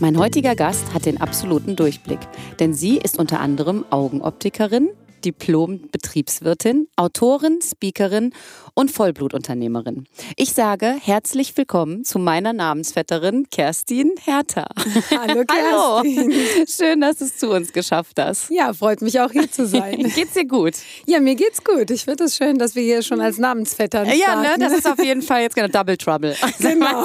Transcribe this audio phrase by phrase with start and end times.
[0.00, 2.20] Mein heutiger Gast hat den absoluten Durchblick,
[2.60, 4.90] denn sie ist unter anderem Augenoptikerin,
[5.24, 8.32] Diplom-Betriebswirtin, Autorin, Speakerin
[8.74, 10.06] und Vollblutunternehmerin.
[10.36, 14.66] Ich sage herzlich willkommen zu meiner Namensvetterin Kerstin Hertha.
[15.10, 16.32] Hallo Kerstin.
[16.32, 16.66] Hallo.
[16.66, 18.50] Schön, dass du es zu uns geschafft hast.
[18.50, 20.10] Ja, freut mich auch hier zu sein.
[20.14, 20.74] geht's dir gut?
[21.06, 21.90] Ja, mir geht's gut.
[21.90, 24.20] Ich finde es schön, dass wir hier schon als Namensvettern starten.
[24.20, 26.34] Ja, ne, das ist auf jeden Fall jetzt genau Double Trouble.
[26.58, 27.04] Genau.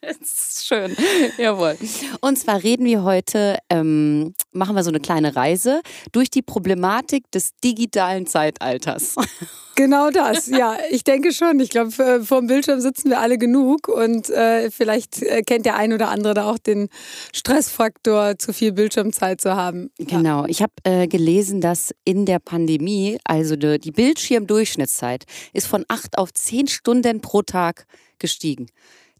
[0.00, 0.94] das ist schön.
[1.38, 1.76] Jawohl.
[2.20, 5.80] Und zwar reden wir heute, ähm, machen wir so eine kleine Reise
[6.12, 9.16] durch die Problematik des digitalen Zeitalters.
[9.74, 10.76] Genau das, ja.
[10.90, 11.58] Ich denke schon.
[11.60, 11.90] Ich glaube,
[12.24, 16.10] vor dem Bildschirm sitzen wir alle genug und äh, vielleicht äh, kennt der ein oder
[16.10, 16.88] andere da auch den
[17.32, 19.90] Stressfaktor, zu viel Bildschirmzeit zu haben.
[19.98, 20.44] Genau.
[20.46, 26.18] Ich habe äh, gelesen, dass in der Pandemie, also die, die Bildschirmdurchschnittszeit, ist von acht
[26.18, 27.86] auf zehn Stunden pro Tag
[28.18, 28.66] gestiegen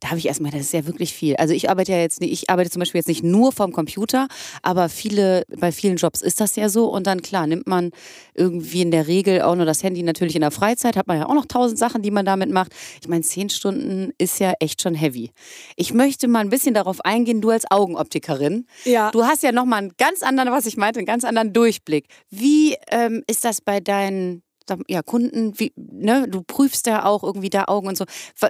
[0.02, 1.36] da habe ich erstmal, das ist ja wirklich viel.
[1.36, 4.26] Also ich arbeite ja jetzt nicht, ich arbeite zum Beispiel jetzt nicht nur vom Computer,
[4.60, 6.88] aber viele, bei vielen Jobs ist das ja so.
[6.88, 7.92] Und dann klar, nimmt man
[8.34, 11.28] irgendwie in der Regel auch nur das Handy natürlich in der Freizeit, hat man ja
[11.28, 12.72] auch noch tausend Sachen, die man damit macht.
[13.00, 15.30] Ich meine, zehn Stunden ist ja echt schon heavy.
[15.76, 18.66] Ich möchte mal ein bisschen darauf eingehen, du als Augenoptikerin.
[18.84, 19.12] Ja.
[19.12, 22.06] Du hast ja nochmal einen ganz anderen, was ich meinte, einen ganz anderen Durchblick.
[22.28, 24.42] Wie ähm, ist das bei deinen
[24.88, 28.04] ja, Kunden, wie, ne, du prüfst ja auch irgendwie da Augen und so.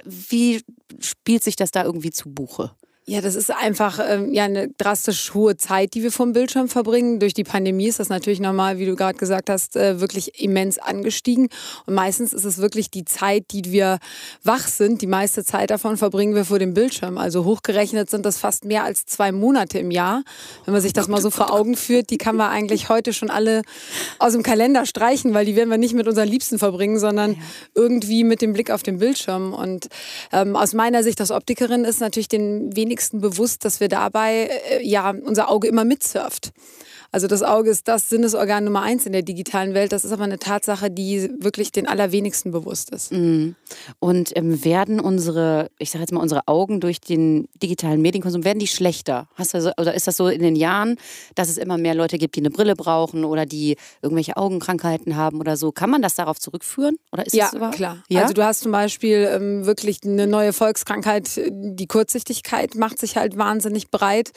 [0.05, 0.61] Wie
[0.99, 2.71] spielt sich das da irgendwie zu Buche?
[3.05, 7.19] Ja, das ist einfach ähm, ja eine drastisch hohe Zeit, die wir vom Bildschirm verbringen.
[7.19, 10.79] Durch die Pandemie ist das natürlich nochmal, wie du gerade gesagt hast, äh, wirklich immens
[10.79, 11.49] angestiegen.
[11.85, 13.99] Und meistens ist es wirklich die Zeit, die wir
[14.41, 15.01] wach sind.
[15.01, 17.17] Die meiste Zeit davon verbringen wir vor dem Bildschirm.
[17.17, 20.23] Also hochgerechnet sind das fast mehr als zwei Monate im Jahr.
[20.63, 23.29] Wenn man sich das mal so vor Augen führt, die kann man eigentlich heute schon
[23.29, 23.63] alle
[24.17, 27.39] aus dem Kalender streichen, weil die werden wir nicht mit unseren Liebsten verbringen, sondern ja.
[27.75, 29.53] irgendwie mit dem Blick auf den Bildschirm.
[29.53, 29.89] Und
[30.31, 34.49] ähm, aus meiner Sicht als Optikerin ist natürlich den wenigsten wenigsten bewusst, dass wir dabei
[34.69, 36.51] äh, ja unser Auge immer mitsurft.
[37.13, 39.91] Also das Auge ist das Sinnesorgan Nummer eins in der digitalen Welt.
[39.91, 43.11] Das ist aber eine Tatsache, die wirklich den allerwenigsten bewusst ist.
[43.11, 43.55] Mhm.
[43.99, 48.57] Und ähm, werden unsere, ich sage jetzt mal, unsere Augen durch den digitalen Medienkonsum, werden
[48.57, 49.27] die schlechter?
[49.35, 50.97] Hast du so, oder ist das so in den Jahren,
[51.35, 55.39] dass es immer mehr Leute gibt, die eine Brille brauchen oder die irgendwelche Augenkrankheiten haben
[55.39, 55.71] oder so?
[55.71, 56.97] Kann man das darauf zurückführen?
[57.11, 57.75] Oder ist ja, das überhaupt?
[57.75, 58.03] klar.
[58.09, 58.23] Ja?
[58.23, 63.37] Also du hast zum Beispiel ähm, wirklich eine neue Volkskrankheit, die Kurzsichtigkeit macht sich halt
[63.37, 64.31] wahnsinnig breit.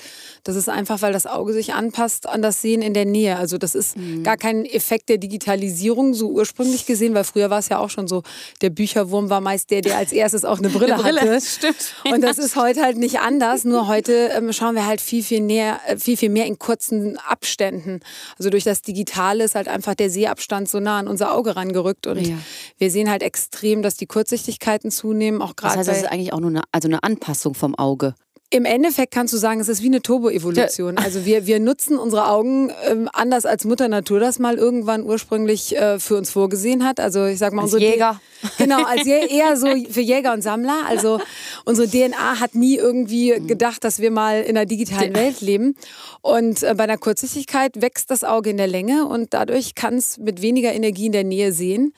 [0.45, 3.37] Das ist einfach, weil das Auge sich anpasst an das Sehen in der Nähe.
[3.37, 4.25] Also das ist mhm.
[4.25, 8.09] gar kein Effekt der Digitalisierung so ursprünglich gesehen, weil früher war es ja auch schon
[8.09, 8.25] so,
[8.61, 11.41] der Bücherwurm war meist der, der als erstes auch eine Brille, eine Brille hatte.
[11.47, 11.95] Stimmt.
[12.13, 13.63] Und das ist heute halt nicht anders.
[13.63, 17.19] Nur heute ähm, schauen wir halt viel, viel näher, äh, viel, viel mehr in kurzen
[17.19, 18.01] Abständen.
[18.37, 22.09] Also durch das Digitale ist halt einfach der Sehabstand so nah an unser Auge rangerückt.
[22.09, 22.37] Und ja.
[22.79, 25.79] wir sehen halt extrem, dass die Kurzsichtigkeiten zunehmen, auch gerade.
[25.79, 28.17] Das heißt, das ist eigentlich auch nur eine, also eine Anpassung vom Auge.
[28.51, 30.99] Im Endeffekt kannst du sagen, es ist wie eine Turboevolution.
[30.99, 35.77] Also wir, wir nutzen unsere Augen ähm, anders als Mutter Natur das mal irgendwann ursprünglich
[35.77, 37.01] äh, für uns vorgesehen hat.
[37.01, 38.21] Also ich sag mal als unsere Jäger.
[38.43, 40.85] D genau, als eher so für Jäger und Sammler.
[40.87, 41.21] Also
[41.65, 45.75] unsere DNA hat nie irgendwie gedacht, dass wir mal in einer digitalen Welt leben.
[46.23, 50.19] Und äh, bei einer Kurzsichtigkeit wächst das Auge in der Länge und dadurch kann es
[50.19, 51.93] mit weniger Energie in der Nähe sehen.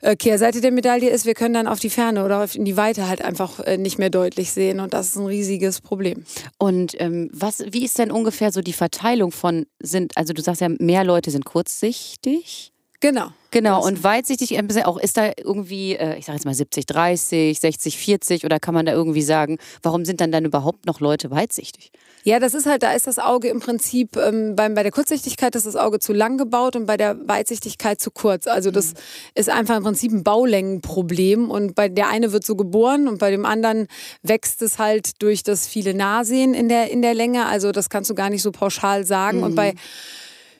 [0.00, 3.08] Äh, Kehrseite der Medaille ist, wir können dann auf die Ferne oder in die Weite
[3.08, 6.24] halt einfach äh, nicht mehr deutlich sehen und das ist ein riesiges Problem.
[6.58, 10.60] Und ähm, was, wie ist denn ungefähr so die Verteilung von sind, also du sagst
[10.60, 12.72] ja, mehr Leute sind kurzsichtig?
[13.00, 13.28] Genau.
[13.50, 17.96] Genau, und weitsichtig auch, ist da irgendwie, äh, ich sage jetzt mal 70, 30, 60,
[17.96, 21.90] 40 oder kann man da irgendwie sagen, warum sind dann dann überhaupt noch Leute weitsichtig?
[22.26, 25.54] Ja, das ist halt, da ist das Auge im Prinzip, ähm, beim, bei der Kurzsichtigkeit
[25.54, 28.48] ist das Auge zu lang gebaut und bei der Weitsichtigkeit zu kurz.
[28.48, 28.98] Also das mhm.
[29.36, 33.30] ist einfach im Prinzip ein Baulängenproblem und bei der eine wird so geboren und bei
[33.30, 33.86] dem anderen
[34.24, 37.46] wächst es halt durch das viele Nahsehen in der, in der Länge.
[37.46, 39.38] Also das kannst du gar nicht so pauschal sagen.
[39.38, 39.44] Mhm.
[39.44, 39.74] Und bei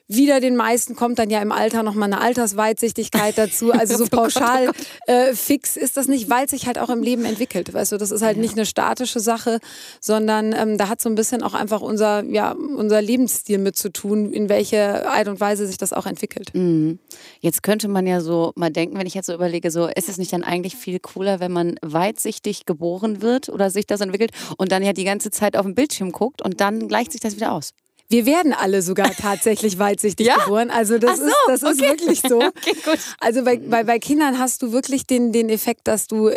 [0.09, 3.73] wieder den meisten kommt dann ja im Alter nochmal eine Altersweitsichtigkeit dazu.
[3.73, 4.71] Also so oh pauschal
[5.07, 7.73] äh, fix ist das nicht, weil sich halt auch im Leben entwickelt.
[7.75, 8.43] Weißt du, das ist halt ja.
[8.43, 9.59] nicht eine statische Sache,
[10.01, 13.93] sondern ähm, da hat so ein bisschen auch einfach unser, ja, unser Lebensstil mit zu
[13.93, 16.55] tun, in welche Art und Weise sich das auch entwickelt.
[16.55, 16.99] Mhm.
[17.41, 20.19] Jetzt könnte man ja so mal denken, wenn ich jetzt so überlege, so ist es
[20.19, 24.73] nicht dann eigentlich viel cooler, wenn man weitsichtig geboren wird oder sich das entwickelt und
[24.73, 27.53] dann ja die ganze Zeit auf dem Bildschirm guckt und dann gleicht sich das wieder
[27.53, 27.73] aus?
[28.09, 30.37] Wir werden alle sogar tatsächlich weitsichtig ja?
[30.37, 30.71] geboren.
[30.71, 31.73] Also das, so, ist, das okay.
[31.73, 32.37] ist wirklich so.
[32.43, 32.99] okay.
[33.21, 36.31] Also bei, bei, bei Kindern hast du wirklich den, den Effekt, dass du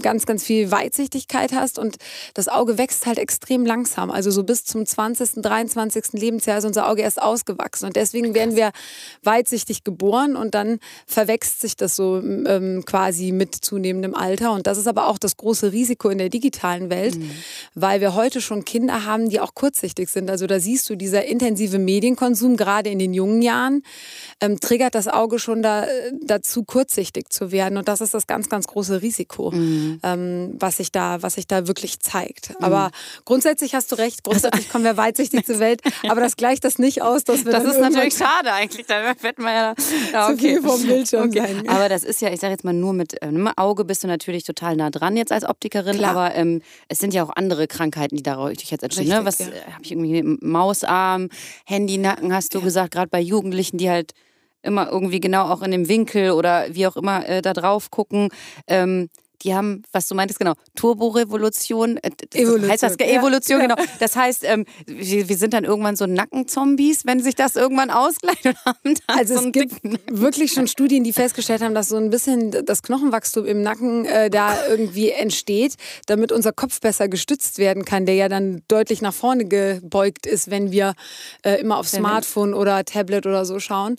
[0.00, 1.96] ganz, ganz viel Weitsichtigkeit hast und
[2.34, 4.10] das Auge wächst halt extrem langsam.
[4.10, 6.12] Also so bis zum 20., 23.
[6.12, 7.86] Lebensjahr ist unser Auge erst ausgewachsen.
[7.86, 8.70] Und deswegen werden wir
[9.22, 14.52] weitsichtig geboren und dann verwächst sich das so ähm, quasi mit zunehmendem Alter.
[14.52, 17.30] Und das ist aber auch das große Risiko in der digitalen Welt, mhm.
[17.74, 20.30] weil wir heute schon Kinder haben, die auch kurzsichtig sind.
[20.30, 23.82] Also da siehst du diese dieser intensive Medienkonsum, gerade in den jungen Jahren,
[24.40, 27.78] ähm, triggert das Auge schon da, äh, dazu, kurzsichtig zu werden.
[27.78, 30.00] Und das ist das ganz, ganz große Risiko, mhm.
[30.02, 32.50] ähm, was, sich da, was sich da wirklich zeigt.
[32.50, 32.64] Mhm.
[32.64, 32.90] Aber
[33.24, 37.02] grundsätzlich hast du recht, grundsätzlich kommen wir weitsichtig zur Welt, aber das gleicht das nicht
[37.02, 39.74] aus, dass wir Das ist natürlich schade eigentlich, da wird man ja,
[40.12, 40.36] ja okay.
[40.36, 41.38] zu viel vom Bildschirm okay.
[41.38, 41.68] sein.
[41.68, 44.44] Aber das ist ja, ich sage jetzt mal nur mit ähm, Auge bist du natürlich
[44.44, 46.10] total nah dran jetzt als Optikerin, Klar.
[46.10, 49.08] aber ähm, es sind ja auch andere Krankheiten, die dadurch jetzt entstehen.
[49.08, 49.24] Ne?
[49.24, 49.46] Was ja.
[49.46, 51.05] Äh, habe ich irgendwie Mausarm?
[51.06, 51.28] Arm,
[51.66, 52.64] Handynacken, hast du ja.
[52.64, 54.12] gesagt, gerade bei Jugendlichen, die halt
[54.62, 58.28] immer irgendwie genau auch in dem Winkel oder wie auch immer äh, da drauf gucken.
[58.66, 59.08] Ähm,
[59.42, 61.98] die haben, was du meintest, genau, Turborevolution.
[61.98, 62.70] Äh, Evolution.
[62.70, 63.88] Heißt das Evolution, ja, genau.
[64.00, 68.46] Das heißt, ähm, wir, wir, sind dann irgendwann so Nackenzombies, wenn sich das irgendwann ausgleicht
[68.46, 69.74] und haben Also so es gibt
[70.10, 74.30] wirklich schon Studien, die festgestellt haben, dass so ein bisschen das Knochenwachstum im Nacken äh,
[74.30, 75.74] da irgendwie entsteht,
[76.06, 80.50] damit unser Kopf besser gestützt werden kann, der ja dann deutlich nach vorne gebeugt ist,
[80.50, 80.94] wenn wir
[81.42, 83.96] äh, immer auf Smartphone oder Tablet oder so schauen.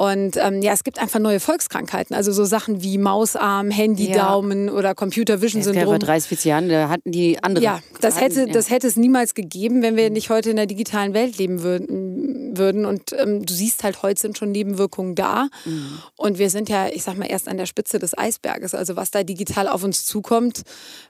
[0.00, 4.72] Und ähm, ja, es gibt einfach neue Volkskrankheiten, also so Sachen wie Mausarm, Handydaumen ja.
[4.72, 5.84] oder Computer Vision Syndrom.
[5.84, 7.62] Vor 30, 40 Jahren da hatten die andere.
[7.62, 8.46] Ja, das hätte, ja.
[8.46, 12.56] das hätte es niemals gegeben, wenn wir nicht heute in der digitalen Welt leben würden.
[12.56, 12.86] würden.
[12.86, 15.48] Und ähm, du siehst halt, heute sind schon Nebenwirkungen da.
[15.66, 15.98] Mhm.
[16.16, 18.74] Und wir sind ja, ich sag mal, erst an der Spitze des Eisberges.
[18.74, 20.62] Also was da digital auf uns zukommt,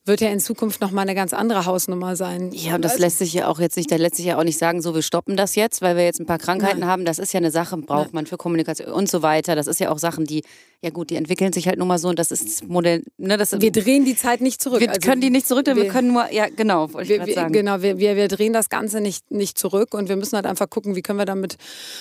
[0.04, 2.50] wird ja in Zukunft nochmal eine ganz andere Hausnummer sein.
[2.52, 4.42] Ja, und das also, lässt sich ja auch jetzt nicht, da lässt sich ja auch
[4.42, 6.88] nicht sagen, so wir stoppen das jetzt, weil wir jetzt ein paar Krankheiten Nein.
[6.88, 7.04] haben.
[7.04, 8.14] Das ist ja eine Sache, braucht Nein.
[8.14, 9.54] man für Kommunikation und so weiter.
[9.54, 10.42] Das ist ja auch Sachen, die,
[10.82, 13.02] ja gut, die entwickeln sich halt nun mal so und das ist Modell.
[13.18, 14.80] Ne, das, wir drehen die Zeit nicht zurück.
[14.80, 17.34] Wir also, können die nicht zurückdrehen, wir, wir, können nur, ja genau, wollte ich wir,
[17.34, 17.52] sagen.
[17.52, 20.70] Genau, wir, wir, wir drehen das Ganze nicht, nicht zurück und wir müssen halt einfach
[20.70, 21.56] gucken, wie können wir damit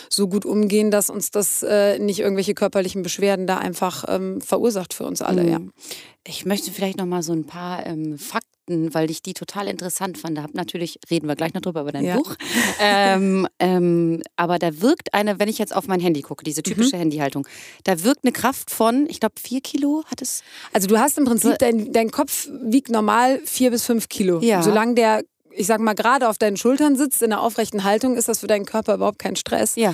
[0.09, 4.93] so gut umgehen, dass uns das äh, nicht irgendwelche körperlichen Beschwerden da einfach ähm, verursacht
[4.93, 5.43] für uns alle.
[5.43, 5.49] Mhm.
[5.49, 5.59] Ja.
[6.27, 8.48] Ich möchte vielleicht noch mal so ein paar ähm, Fakten
[8.91, 10.37] weil ich die total interessant fand.
[10.37, 12.15] Da hab natürlich, reden wir gleich noch drüber, über dein ja.
[12.15, 12.35] Buch.
[12.81, 16.95] Ähm, ähm, aber da wirkt eine, wenn ich jetzt auf mein Handy gucke, diese typische
[16.95, 17.01] mhm.
[17.01, 17.47] Handyhaltung,
[17.83, 20.43] da wirkt eine Kraft von, ich glaube, vier Kilo hat es.
[20.71, 24.39] Also du hast im Prinzip, dein, dein Kopf wiegt normal vier bis fünf Kilo.
[24.41, 24.63] Ja.
[24.63, 25.23] Solange der
[25.59, 28.47] ich sag mal, gerade auf deinen Schultern sitzt, in einer aufrechten Haltung, ist das für
[28.47, 29.75] deinen Körper überhaupt kein Stress.
[29.75, 29.93] Ja.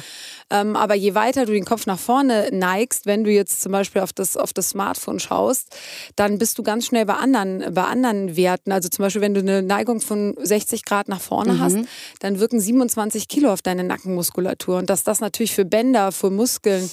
[0.52, 4.04] Ähm, aber je weiter du den Kopf nach vorne neigst, wenn du jetzt zum Beispiel
[4.04, 5.76] auf das, auf das Smartphone schaust,
[6.16, 8.72] dann bist du ganz schnell bei anderen, bei anderen Werten.
[8.72, 11.60] Also zum Beispiel, wenn du eine Neigung von 60 Grad nach vorne mhm.
[11.62, 11.78] hast,
[12.20, 14.78] dann wirken 27 Kilo auf deine Nackenmuskulatur.
[14.78, 16.88] Und dass das natürlich für Bänder, für Muskeln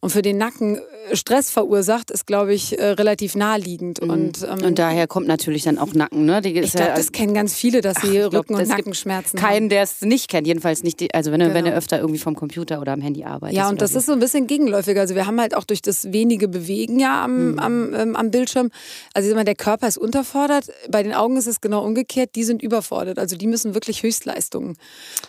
[0.00, 0.78] und für den Nacken
[1.10, 4.02] äh, Stress verursacht, ist, glaube ich, äh, relativ naheliegend.
[4.02, 4.10] Mhm.
[4.10, 6.24] Und, ähm, und daher kommt natürlich dann auch Nacken.
[6.24, 6.40] Ne?
[6.40, 9.38] Die ich glaube, das kennen ganz viele, dass sie Ach, Rücken- und Nackenschmerzen.
[9.38, 10.46] Keinen, der es nicht kennt.
[10.46, 11.54] Jedenfalls nicht, die, also wenn, genau.
[11.54, 13.56] wenn er öfter irgendwie vom Computer oder am Handy arbeitet.
[13.56, 13.98] Ja, und das so.
[13.98, 14.98] ist so ein bisschen gegenläufig.
[14.98, 17.58] Also wir haben halt auch durch das wenige Bewegen ja am, mhm.
[17.58, 18.70] am, ähm, am Bildschirm,
[19.14, 20.66] also immer der Körper ist unterfordert.
[20.90, 22.30] Bei den Augen ist es genau umgekehrt.
[22.34, 23.18] Die sind überfordert.
[23.18, 24.76] Also die müssen wirklich Höchstleistungen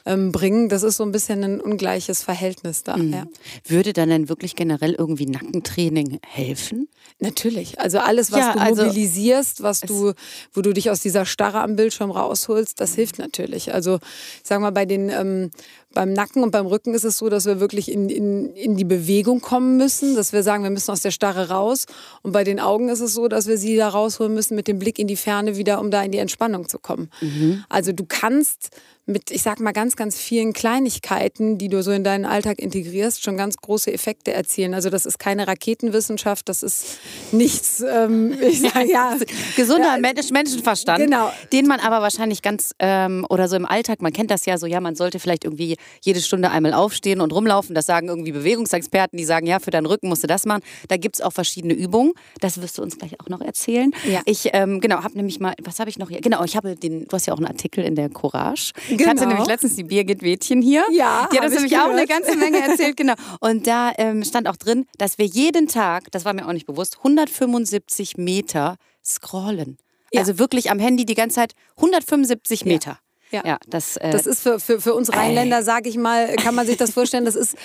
[0.06, 0.70] ähm, bringen.
[0.70, 2.98] Das ist so ein bisschen ein ungleiches Verhältnis da.
[2.98, 3.14] Mhm.
[3.14, 3.26] Ja.
[3.66, 6.88] Würde dann denn wirklich generell irgendwie Nackentraining helfen?
[7.20, 7.80] Natürlich.
[7.80, 10.14] Also alles, was ja, du also mobilisierst, was du,
[10.54, 13.74] wo du dich aus dieser Starre am Bildschirm rausholst, das hilft natürlich.
[13.74, 15.52] Also ich sag mal, bei den ähm,
[15.98, 18.84] beim Nacken und beim Rücken ist es so, dass wir wirklich in, in, in die
[18.84, 21.88] Bewegung kommen müssen, dass wir sagen, wir müssen aus der Starre raus.
[22.22, 24.78] Und bei den Augen ist es so, dass wir sie da rausholen müssen mit dem
[24.78, 27.10] Blick in die Ferne wieder, um da in die Entspannung zu kommen.
[27.20, 27.64] Mhm.
[27.68, 28.70] Also du kannst
[29.08, 33.24] mit, ich sag mal, ganz, ganz vielen Kleinigkeiten, die du so in deinen Alltag integrierst,
[33.24, 34.74] schon ganz große Effekte erzielen.
[34.74, 37.00] Also das ist keine Raketenwissenschaft, das ist
[37.32, 39.18] nichts, ähm, ich sag, ja.
[39.56, 41.32] Gesunder ja, Menschenverstand, genau.
[41.54, 44.68] den man aber wahrscheinlich ganz, ähm, oder so im Alltag, man kennt das ja so,
[44.68, 47.76] ja, man sollte vielleicht irgendwie jede Stunde einmal aufstehen und rumlaufen.
[47.76, 50.62] Das sagen irgendwie Bewegungsexperten, die sagen, ja, für deinen Rücken musst du das machen.
[50.88, 52.14] Da gibt es auch verschiedene Übungen.
[52.40, 53.92] Das wirst du uns gleich auch noch erzählen.
[54.06, 54.22] Ja.
[54.26, 56.22] Ich, ähm, genau, habe nämlich mal, was habe ich noch hier?
[56.22, 58.74] Genau, ich habe den, du hast ja auch einen Artikel in der Courage.
[58.88, 59.02] Genau.
[59.02, 59.30] Ich hatte genau.
[59.30, 60.86] nämlich letztens die Birgit Wädchen hier.
[60.92, 61.90] Ja, Die hat uns nämlich gehört.
[61.90, 63.14] auch eine ganze Menge erzählt, genau.
[63.40, 66.66] Und da ähm, stand auch drin, dass wir jeden Tag, das war mir auch nicht
[66.66, 69.78] bewusst, 175 Meter scrollen.
[70.12, 70.22] Ja.
[70.22, 72.92] Also wirklich am Handy die ganze Zeit 175 Meter.
[72.92, 73.00] Ja.
[73.32, 76.56] Ja, ja das, äh, das ist für, für, für uns Rheinländer, sage ich mal, kann
[76.56, 77.56] man sich das vorstellen, das ist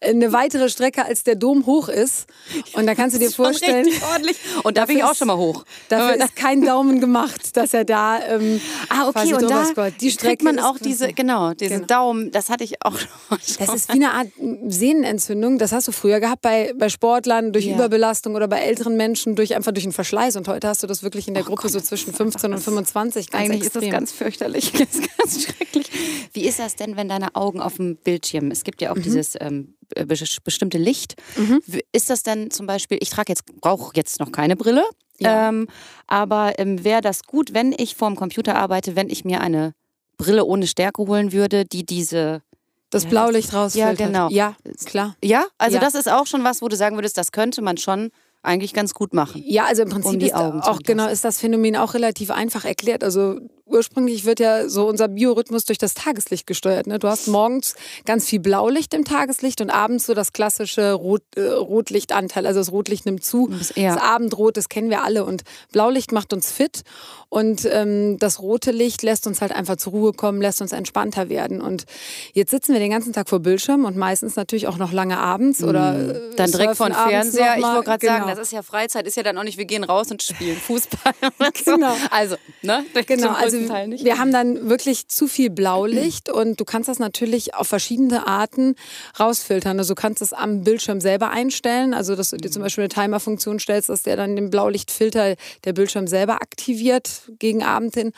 [0.00, 2.26] eine weitere Strecke, als der Dom hoch ist.
[2.74, 3.86] Und da kannst du dir vorstellen.
[4.12, 4.38] ordentlich.
[4.64, 5.64] Und da bin ich auch schon mal hoch.
[5.88, 8.18] Dafür ist kein Daumen gemacht, dass er da.
[8.26, 10.00] Ähm, ah, okay, und da scrollt.
[10.00, 11.86] die Strecke kriegt man auch diese, genau, diesen genau.
[11.86, 13.08] Daumen, das hatte ich auch schon.
[13.58, 14.28] Das ist wie eine Art
[14.66, 15.58] Sehnenentzündung.
[15.58, 17.74] Das hast du früher gehabt bei, bei Sportlern durch ja.
[17.74, 20.36] Überbelastung oder bei älteren Menschen durch einfach durch einen Verschleiß.
[20.36, 22.60] Und heute hast du das wirklich in der oh Gruppe Gott, so zwischen 15 und
[22.60, 23.30] 25.
[23.30, 23.82] Ganz Eigentlich extrem.
[23.82, 24.72] ist das ganz fürchterlich.
[25.18, 25.86] ganz schrecklich.
[26.32, 29.02] Wie ist das denn, wenn deine Augen auf dem Bildschirm, es gibt ja auch mhm.
[29.02, 29.74] dieses ähm,
[30.44, 31.16] bestimmte Licht.
[31.36, 31.60] Mhm.
[31.92, 34.84] Ist das denn zum Beispiel, ich trage jetzt, brauche jetzt noch keine Brille,
[35.18, 35.48] ja.
[35.48, 35.68] ähm,
[36.06, 39.74] aber ähm, wäre das gut, wenn ich vorm Computer arbeite, wenn ich mir eine
[40.16, 42.42] Brille ohne Stärke holen würde, die diese
[42.90, 43.98] das Blaulicht rausfiltert.
[43.98, 44.28] Ja, genau.
[44.28, 44.54] Ja,
[44.84, 45.16] klar.
[45.24, 45.80] Ja, also ja.
[45.80, 48.10] das ist auch schon was, wo du sagen würdest, das könnte man schon
[48.42, 49.42] eigentlich ganz gut machen.
[49.46, 53.02] Ja, also im Prinzip um ist auch genau ist das Phänomen auch relativ einfach erklärt.
[53.02, 53.40] Also
[53.72, 56.86] ursprünglich wird ja so unser Biorhythmus durch das Tageslicht gesteuert.
[56.86, 56.98] Ne?
[56.98, 57.74] Du hast morgens
[58.04, 62.46] ganz viel Blaulicht im Tageslicht und abends so das klassische Rot, äh, Rotlichtanteil.
[62.46, 63.48] Also das Rotlicht nimmt zu.
[63.48, 65.24] Das, das Abendrot, das kennen wir alle.
[65.24, 66.82] Und Blaulicht macht uns fit
[67.32, 71.30] und ähm, das rote Licht lässt uns halt einfach zur Ruhe kommen, lässt uns entspannter
[71.30, 71.62] werden.
[71.62, 71.86] Und
[72.34, 75.60] jetzt sitzen wir den ganzen Tag vor Bildschirm und meistens natürlich auch noch lange abends
[75.60, 75.68] mhm.
[75.68, 77.56] oder äh, dann direkt vor Fernseher.
[77.56, 78.18] Ich wollte gerade genau.
[78.18, 80.58] sagen, das ist ja Freizeit, ist ja dann auch nicht, wir gehen raus und spielen
[80.58, 81.14] Fußball.
[81.64, 81.96] genau.
[82.10, 82.84] Also, ne?
[83.06, 84.04] Genau, also Teil nicht.
[84.04, 88.76] Wir haben dann wirklich zu viel Blaulicht und du kannst das natürlich auf verschiedene Arten
[89.18, 89.78] rausfiltern.
[89.78, 92.88] Also du kannst es am Bildschirm selber einstellen, also dass du dir zum Beispiel eine
[92.88, 98.12] Timer-Funktion stellst, dass der dann den Blaulichtfilter der Bildschirm selber aktiviert gegen Abend hin.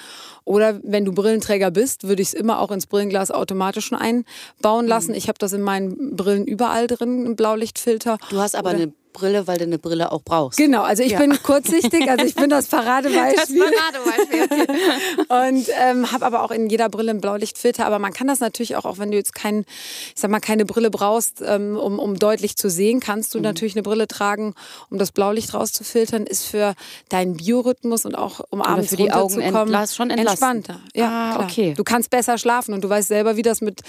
[0.45, 4.87] Oder wenn du Brillenträger bist, würde ich es immer auch ins Brillenglas automatisch schon einbauen
[4.87, 5.11] lassen.
[5.11, 5.17] Mhm.
[5.17, 8.19] Ich habe das in meinen Brillen überall drin, einen Blaulichtfilter.
[8.31, 10.59] Du hast aber Oder eine Brille, weil du eine Brille auch brauchst.
[10.59, 11.19] Genau, also ich ja.
[11.19, 13.61] bin kurzsichtig, also ich bin das Paradebeispiel.
[13.61, 14.67] Das Paradebeispiel.
[15.29, 17.87] und ähm, habe aber auch in jeder Brille einen Blaulichtfilter.
[17.87, 19.61] Aber man kann das natürlich auch, auch wenn du jetzt kein,
[20.15, 23.45] ich sag mal, keine Brille brauchst, ähm, um, um deutlich zu sehen, kannst du mhm.
[23.45, 24.55] natürlich eine Brille tragen,
[24.91, 26.27] um das Blaulicht rauszufiltern.
[26.27, 26.75] Ist für
[27.09, 30.81] deinen Biorhythmus und auch um abends für die Augen entlass, schon entspannter.
[30.95, 31.75] Ja, ah, okay.
[31.77, 33.83] Du kannst besser schlafen und du weißt selber, wie das mit,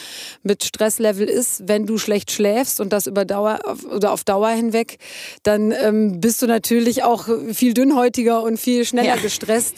[0.44, 3.60] mit Stresslevel ist, wenn du schlecht schläfst und das über Dauer
[3.92, 5.00] oder auf Dauer hinweg
[5.44, 9.22] dann ähm, bist du natürlich auch viel dünnhäutiger und viel schneller ja.
[9.22, 9.76] gestresst.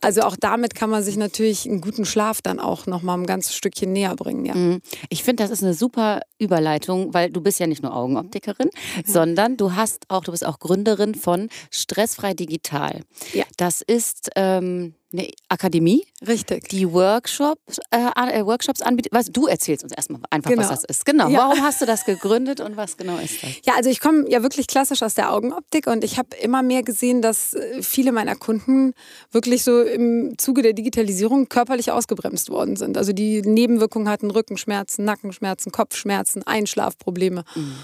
[0.00, 3.26] Also auch damit kann man sich natürlich einen guten Schlaf dann auch noch mal ein
[3.26, 4.44] ganzes Stückchen näher bringen.
[4.44, 4.54] Ja.
[4.54, 4.80] Mhm.
[5.08, 9.02] Ich finde, das ist eine super Überleitung, weil du bist ja nicht nur Augenoptikerin, mhm.
[9.10, 13.02] sondern du hast auch, du bist auch Gründerin von Stressfrei Digital.
[13.32, 13.44] Ja.
[13.56, 19.12] Das ist ähm, eine Akademie, richtig, die Workshops, äh, äh, Workshops anbietet.
[19.12, 20.62] Was du erzählst uns erstmal einfach, genau.
[20.62, 21.06] was das ist.
[21.06, 21.28] Genau.
[21.28, 21.38] Ja.
[21.38, 23.50] Warum hast du das gegründet und was genau ist das?
[23.64, 26.82] Ja, also ich komme ja wirklich klassisch aus der Augenoptik und ich habe immer mehr
[26.82, 28.94] gesehen, dass äh, viele meiner Kunden
[29.30, 32.98] wirklich so im Zuge der Digitalisierung körperlich ausgebremst worden sind.
[32.98, 37.44] Also die Nebenwirkungen hatten Rückenschmerzen, Nackenschmerzen, Kopfschmerzen, Einschlafprobleme.
[37.54, 37.76] Mhm.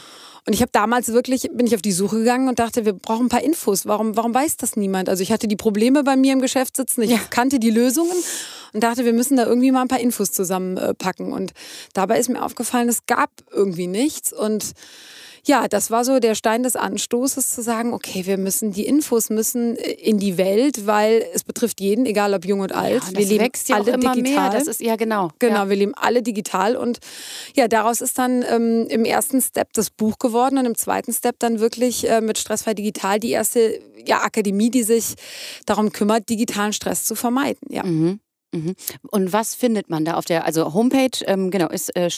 [0.45, 3.27] Und ich habe damals wirklich, bin ich auf die Suche gegangen und dachte, wir brauchen
[3.27, 3.87] ein paar Infos.
[3.87, 5.09] Warum, warum weiß das niemand?
[5.09, 7.21] Also ich hatte die Probleme bei mir im Geschäft sitzen, ich ja.
[7.31, 8.17] kannte die Lösungen
[8.73, 11.33] und dachte, wir müssen da irgendwie mal ein paar Infos zusammenpacken.
[11.33, 11.53] Und
[11.93, 14.33] dabei ist mir aufgefallen, es gab irgendwie nichts.
[14.33, 14.73] Und
[15.45, 19.29] ja, das war so der Stein des Anstoßes zu sagen, okay, wir müssen, die Infos
[19.29, 23.03] müssen äh, in die Welt, weil es betrifft jeden, egal ob jung und alt.
[23.11, 24.51] Ja, wir leben wächst ja alle immer digital.
[24.51, 24.59] Mehr.
[24.59, 25.31] Das ist ja genau.
[25.41, 25.69] Genau, ja.
[25.69, 26.99] wir leben alle digital und
[27.57, 31.41] ja, daraus ist dann ähm, im ersten Step das Buch geworden und im zweiten Step
[31.41, 35.15] dann wirklich äh, mit Stressfrei Digital die erste ja, Akademie, die sich
[35.67, 37.67] darum kümmert, digitalen Stress zu vermeiden.
[37.69, 37.83] Ja.
[37.83, 38.21] Mhm.
[38.55, 38.75] Mhm.
[39.11, 42.11] Und was findet man da auf der, also Homepage, ähm, genau, ist äh,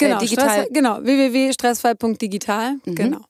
[0.00, 0.50] Äh, genau, digital.
[0.50, 2.76] Stress, genau, www.stressfrei.digital.
[2.84, 2.94] Mhm.
[2.94, 3.20] Genau.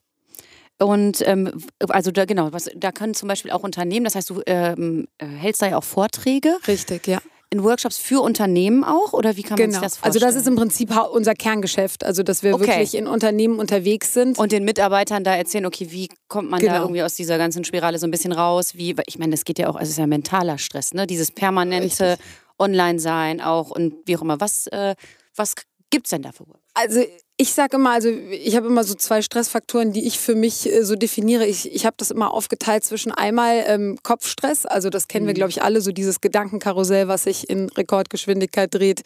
[0.80, 1.52] Und ähm,
[1.88, 5.26] also da genau, was, da können zum Beispiel auch Unternehmen, das heißt, du ähm, äh,
[5.26, 6.56] hältst da ja auch Vorträge.
[6.68, 7.18] Richtig, ja.
[7.50, 9.72] In Workshops für Unternehmen auch oder wie kann man genau.
[9.72, 10.22] sich das vorstellen?
[10.22, 12.66] Also das ist im Prinzip unser Kerngeschäft, also dass wir okay.
[12.66, 14.38] wirklich in Unternehmen unterwegs sind.
[14.38, 16.74] Und den Mitarbeitern da erzählen, okay, wie kommt man genau.
[16.74, 18.74] da irgendwie aus dieser ganzen Spirale so ein bisschen raus?
[18.74, 21.06] Wie, ich meine, das geht ja auch, also es ist ja mentaler Stress, ne?
[21.06, 22.18] Dieses permanente
[22.58, 24.40] Online-Sein auch und wie auch immer.
[24.40, 24.94] Was, äh,
[25.34, 25.54] was
[25.90, 26.46] gibt es denn dafür?
[26.74, 27.04] Also
[27.36, 30.84] ich sage immer, also ich habe immer so zwei Stressfaktoren, die ich für mich äh,
[30.84, 31.46] so definiere.
[31.46, 35.36] Ich, ich habe das immer aufgeteilt zwischen einmal ähm, Kopfstress, also das kennen wir, mhm.
[35.36, 39.02] glaube ich, alle, so dieses Gedankenkarussell, was sich in Rekordgeschwindigkeit dreht.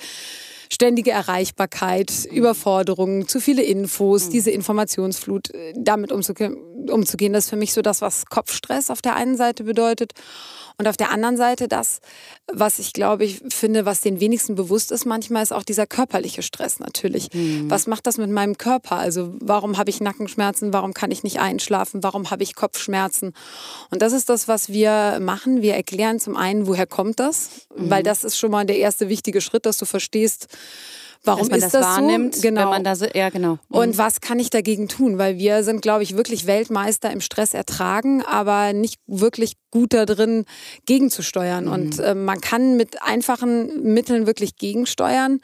[0.72, 6.56] Ständige Erreichbarkeit, Überforderungen, zu viele Infos, diese Informationsflut, äh, damit umzugehen,
[6.88, 10.12] umzugehen, das ist für mich so das, was Kopfstress auf der einen Seite bedeutet.
[10.78, 12.00] Und auf der anderen Seite das,
[12.52, 16.42] was ich glaube, ich finde, was den wenigsten bewusst ist manchmal, ist auch dieser körperliche
[16.42, 17.32] Stress natürlich.
[17.32, 17.70] Mhm.
[17.70, 18.96] Was macht das mit meinem Körper?
[18.96, 20.72] Also warum habe ich Nackenschmerzen?
[20.72, 22.02] Warum kann ich nicht einschlafen?
[22.02, 23.34] Warum habe ich Kopfschmerzen?
[23.90, 25.62] Und das ist das, was wir machen.
[25.62, 27.50] Wir erklären zum einen, woher kommt das?
[27.76, 27.90] Mhm.
[27.90, 30.48] Weil das ist schon mal der erste wichtige Schritt, dass du verstehst,
[31.24, 32.42] Warum ist das, das wahrnimmt, so?
[32.42, 32.62] Genau.
[32.62, 33.52] Wenn man da so, ja, genau.
[33.52, 33.58] Mhm.
[33.68, 35.18] Und was kann ich dagegen tun?
[35.18, 40.06] Weil wir sind, glaube ich, wirklich Weltmeister im Stress ertragen, aber nicht wirklich gut da
[40.06, 40.44] drin,
[40.86, 41.64] gegenzusteuern.
[41.64, 41.72] Mhm.
[41.72, 45.40] Und äh, man kann mit einfachen Mitteln wirklich gegensteuern.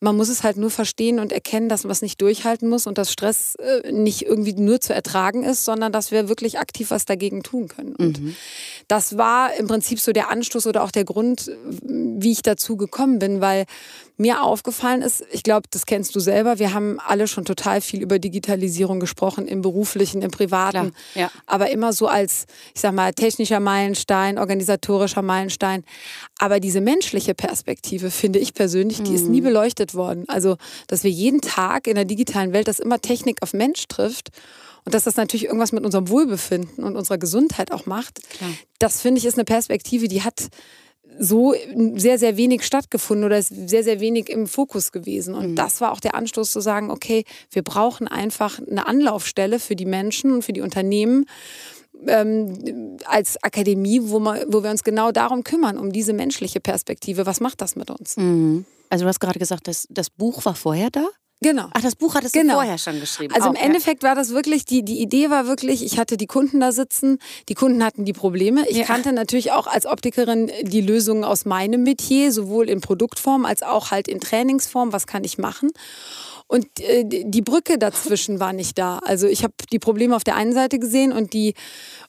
[0.00, 2.98] Man muss es halt nur verstehen und erkennen, dass man es nicht durchhalten muss und
[2.98, 7.06] dass Stress äh, nicht irgendwie nur zu ertragen ist, sondern dass wir wirklich aktiv was
[7.06, 7.94] dagegen tun können.
[7.96, 8.36] Und mhm.
[8.88, 11.50] das war im Prinzip so der Anstoß oder auch der Grund,
[11.82, 13.64] wie ich dazu gekommen bin, weil
[14.18, 18.02] mir aufgefallen ist, ich glaube, das kennst du selber, wir haben alle schon total viel
[18.02, 21.30] über Digitalisierung gesprochen, im beruflichen, im privaten, ja.
[21.46, 25.84] aber immer so als, ich sag mal, technischer Meilenstein, organisatorischer Meilenstein.
[26.38, 29.16] Aber diese menschliche Perspektive, finde ich persönlich, die mhm.
[29.16, 30.24] ist nie beleuchtet worden.
[30.28, 30.56] Also,
[30.86, 34.30] dass wir jeden Tag in der digitalen Welt, dass immer Technik auf Mensch trifft
[34.86, 38.50] und dass das natürlich irgendwas mit unserem Wohlbefinden und unserer Gesundheit auch macht, Klar.
[38.78, 40.48] das finde ich ist eine Perspektive, die hat
[41.18, 41.54] so
[41.96, 45.34] sehr, sehr wenig stattgefunden oder ist sehr, sehr wenig im Fokus gewesen.
[45.34, 45.56] Und mhm.
[45.56, 49.86] das war auch der Anstoß zu sagen, okay, wir brauchen einfach eine Anlaufstelle für die
[49.86, 51.26] Menschen und für die Unternehmen,
[52.06, 57.26] ähm, als Akademie, wo, man, wo wir uns genau darum kümmern, um diese menschliche Perspektive.
[57.26, 58.16] Was macht das mit uns?
[58.16, 58.64] Mhm.
[58.90, 61.06] Also du hast gerade gesagt, das, das Buch war vorher da?
[61.40, 61.68] Genau.
[61.72, 62.54] Ach, das Buch hattest genau.
[62.54, 63.32] du vorher schon geschrieben.
[63.32, 63.64] Also im okay.
[63.64, 67.18] Endeffekt war das wirklich, die, die Idee war wirklich, ich hatte die Kunden da sitzen,
[67.48, 68.68] die Kunden hatten die Probleme.
[68.68, 68.84] Ich ja.
[68.84, 73.92] kannte natürlich auch als Optikerin die Lösungen aus meinem Metier, sowohl in Produktform als auch
[73.92, 75.70] halt in Trainingsform, was kann ich machen.
[76.48, 78.98] Und äh, die Brücke dazwischen war nicht da.
[79.04, 81.54] Also ich habe die Probleme auf der einen Seite gesehen und die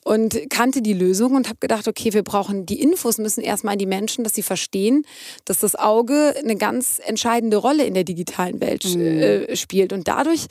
[0.02, 3.86] und kannte die Lösung und habe gedacht, okay, wir brauchen die Infos müssen erstmal die
[3.86, 5.04] Menschen, dass sie verstehen,
[5.44, 9.00] dass das Auge eine ganz entscheidende Rolle in der digitalen Welt mhm.
[9.00, 10.46] äh, spielt und dadurch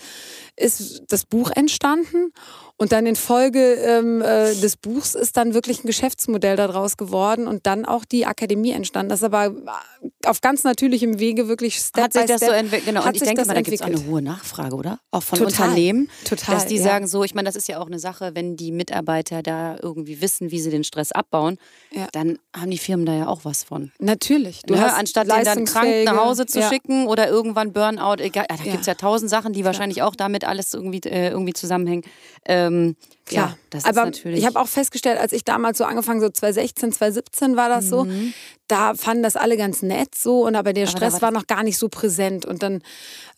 [0.56, 2.32] ist das Buch entstanden
[2.80, 7.46] und dann in Folge ähm, äh, des Buchs ist dann wirklich ein Geschäftsmodell daraus geworden
[7.46, 9.10] und dann auch die Akademie entstanden.
[9.10, 9.54] Das ist aber
[10.26, 12.86] auf ganz natürlichem Wege wirklich Step hat sich das Step, so entwickelt.
[12.86, 13.06] Genau.
[13.06, 15.00] Und ich denke mal, da gibt es eine hohe Nachfrage, oder?
[15.12, 15.68] Auch von Total.
[15.68, 16.10] Unternehmen.
[16.24, 16.56] Total.
[16.56, 16.84] Dass die ja.
[16.84, 20.22] sagen so, ich meine, das ist ja auch eine Sache, wenn die Mitarbeiter da irgendwie
[20.22, 21.58] wissen, wie sie den Stress abbauen,
[21.92, 22.08] ja.
[22.14, 23.92] dann haben die Firmen da ja auch was von.
[24.00, 24.62] Natürlich.
[24.62, 28.46] Du ja, hast anstatt den dann krank nach Hause zu schicken oder irgendwann Burnout, egal,
[28.48, 32.04] da gibt es ja tausend Sachen, die wahrscheinlich auch damit alles irgendwie, äh, irgendwie zusammenhängen.
[32.70, 32.96] Ähm,
[33.30, 34.40] Klar, ja, das aber ist natürlich.
[34.40, 37.90] Ich habe auch festgestellt, als ich damals so angefangen, so 2016, 2017 war das mhm.
[37.90, 38.08] so,
[38.70, 41.48] da fanden das alle ganz nett so und aber der aber Stress war, war noch
[41.48, 42.82] gar nicht so präsent und dann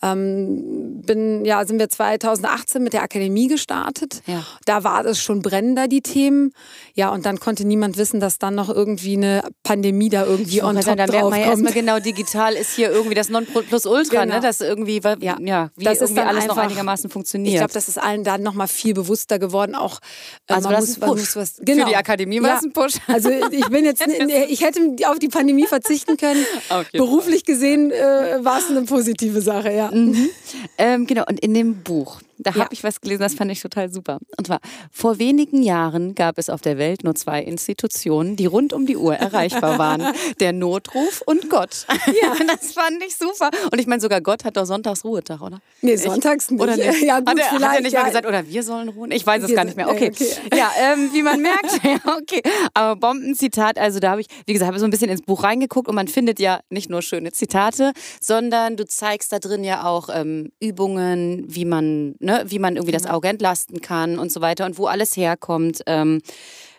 [0.03, 4.21] ähm, bin ja sind wir 2018 mit der Akademie gestartet.
[4.25, 4.45] Ja.
[4.65, 6.51] Da war es schon brennender die Themen.
[6.95, 10.63] Ja und dann konnte niemand wissen, dass dann noch irgendwie eine Pandemie da irgendwie ich
[10.63, 14.23] on top sagen, da merkt man ja erstmal genau digital ist hier irgendwie das Nonplusultra,
[14.23, 14.35] genau.
[14.35, 14.41] ne?
[14.41, 17.53] Das irgendwie ja, ja wie das irgendwie alles noch einigermaßen funktioniert.
[17.53, 19.75] Ich glaube, das ist allen dann noch mal viel bewusster geworden.
[19.81, 19.99] Auch
[20.47, 21.83] äh, also man muss, man muss was genau.
[21.83, 22.57] für die Akademie war ja.
[22.57, 22.93] es ein Push.
[23.07, 24.03] Also ich bin jetzt
[24.49, 26.45] ich hätte auf die Pandemie verzichten können.
[26.93, 29.91] Beruflich gesehen äh, war es eine positive Sache, ja.
[29.91, 30.29] Mhm.
[30.77, 32.63] Ähm, genau, und in dem Buch, da ja.
[32.63, 34.19] habe ich was gelesen, das fand ich total super.
[34.37, 34.59] Und zwar,
[34.91, 38.97] vor wenigen Jahren gab es auf der Welt nur zwei Institutionen, die rund um die
[38.97, 40.01] Uhr erreichbar waren.
[40.39, 41.85] Der Notruf und Gott.
[42.07, 42.35] Ja.
[42.51, 43.49] Das fand ich super.
[43.71, 45.61] Und ich meine, sogar Gott hat doch sonntags Ruhetag, oder?
[45.81, 46.61] Nee, sonntags nicht.
[46.61, 47.01] Oder nicht?
[47.01, 48.01] Ja, gut, hat, er, hat er nicht ja.
[48.01, 49.11] mal gesagt, oder wir sollen ruhen?
[49.11, 49.87] Ich weiß es gar nicht mehr.
[49.89, 50.11] Okay.
[50.11, 50.27] okay.
[50.57, 52.41] Ja, ähm, wie man merkt, ja, okay.
[52.73, 55.87] Aber Bombenzitat, also da habe ich, wie gesagt, habe so ein bisschen ins Buch reingeguckt
[55.87, 60.09] und man findet ja nicht nur schöne Zitate, sondern du zeigst da drin ja auch
[60.13, 63.05] ähm, Übungen, wie man, ne, ne, wie man irgendwie das.
[63.11, 65.81] Auge entlasten kann und so weiter und wo alles herkommt.
[65.85, 66.21] Ähm,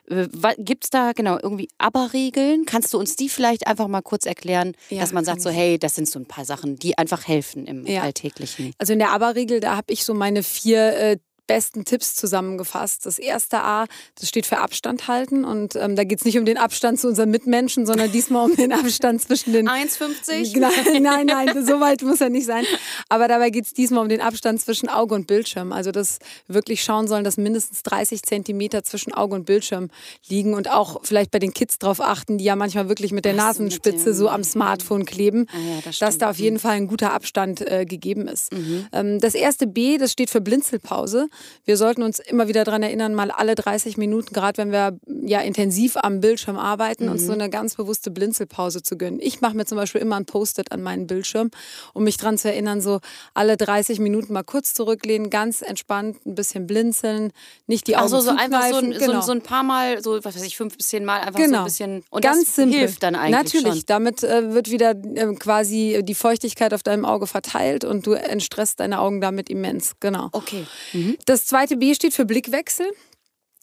[0.08, 0.26] äh,
[0.58, 2.64] Gibt es da genau irgendwie Aber-Regeln?
[2.64, 5.78] Kannst du uns die vielleicht einfach mal kurz erklären, ja, dass man sagt so, hey,
[5.78, 8.02] das sind so ein paar Sachen, die einfach helfen im ja.
[8.02, 8.72] Alltäglichen?
[8.78, 13.06] Also in der Aber-Regel, da habe ich so meine vier äh, besten Tipps zusammengefasst.
[13.06, 13.86] Das erste A,
[14.18, 17.08] das steht für Abstand halten und ähm, da geht es nicht um den Abstand zu
[17.08, 19.68] unseren Mitmenschen, sondern diesmal um den Abstand zwischen den...
[19.68, 20.58] 1,50?
[20.62, 22.64] Nein, nein, nein, so weit muss er nicht sein.
[23.08, 25.72] Aber dabei geht es diesmal um den Abstand zwischen Auge und Bildschirm.
[25.72, 29.90] Also dass wir wirklich schauen sollen, dass mindestens 30 Zentimeter zwischen Auge und Bildschirm
[30.28, 33.34] liegen und auch vielleicht bei den Kids darauf achten, die ja manchmal wirklich mit der
[33.34, 37.12] Nasenspitze so am Smartphone kleben, ah ja, das dass da auf jeden Fall ein guter
[37.12, 38.52] Abstand äh, gegeben ist.
[38.52, 38.86] Mhm.
[38.92, 41.28] Ähm, das erste B, das steht für Blinzelpause.
[41.64, 45.40] Wir sollten uns immer wieder daran erinnern, mal alle 30 Minuten, gerade wenn wir ja
[45.40, 47.12] intensiv am Bildschirm arbeiten, mhm.
[47.12, 49.20] uns so eine ganz bewusste Blinzelpause zu gönnen.
[49.20, 51.50] Ich mache mir zum Beispiel immer ein Post-it an meinen Bildschirm,
[51.94, 53.00] um mich daran zu erinnern, so
[53.34, 57.32] alle 30 Minuten mal kurz zurücklehnen, ganz entspannt ein bisschen blinzeln,
[57.66, 59.20] nicht die Augen Ach so, so einfach so, ein, genau.
[59.20, 61.58] so, so, ein paar Mal, so was weiß ich, fünf bis zehn Mal einfach genau.
[61.58, 62.04] so ein bisschen.
[62.10, 62.78] Und ganz das simpel.
[62.80, 63.86] hilft dann eigentlich Natürlich, schon.
[63.86, 68.80] damit äh, wird wieder äh, quasi die Feuchtigkeit auf deinem Auge verteilt und du entstresst
[68.80, 69.92] deine Augen damit immens.
[70.00, 70.28] Genau.
[70.32, 70.66] Okay.
[70.92, 71.16] Mhm.
[71.24, 72.86] Das zweite B steht für Blickwechsel.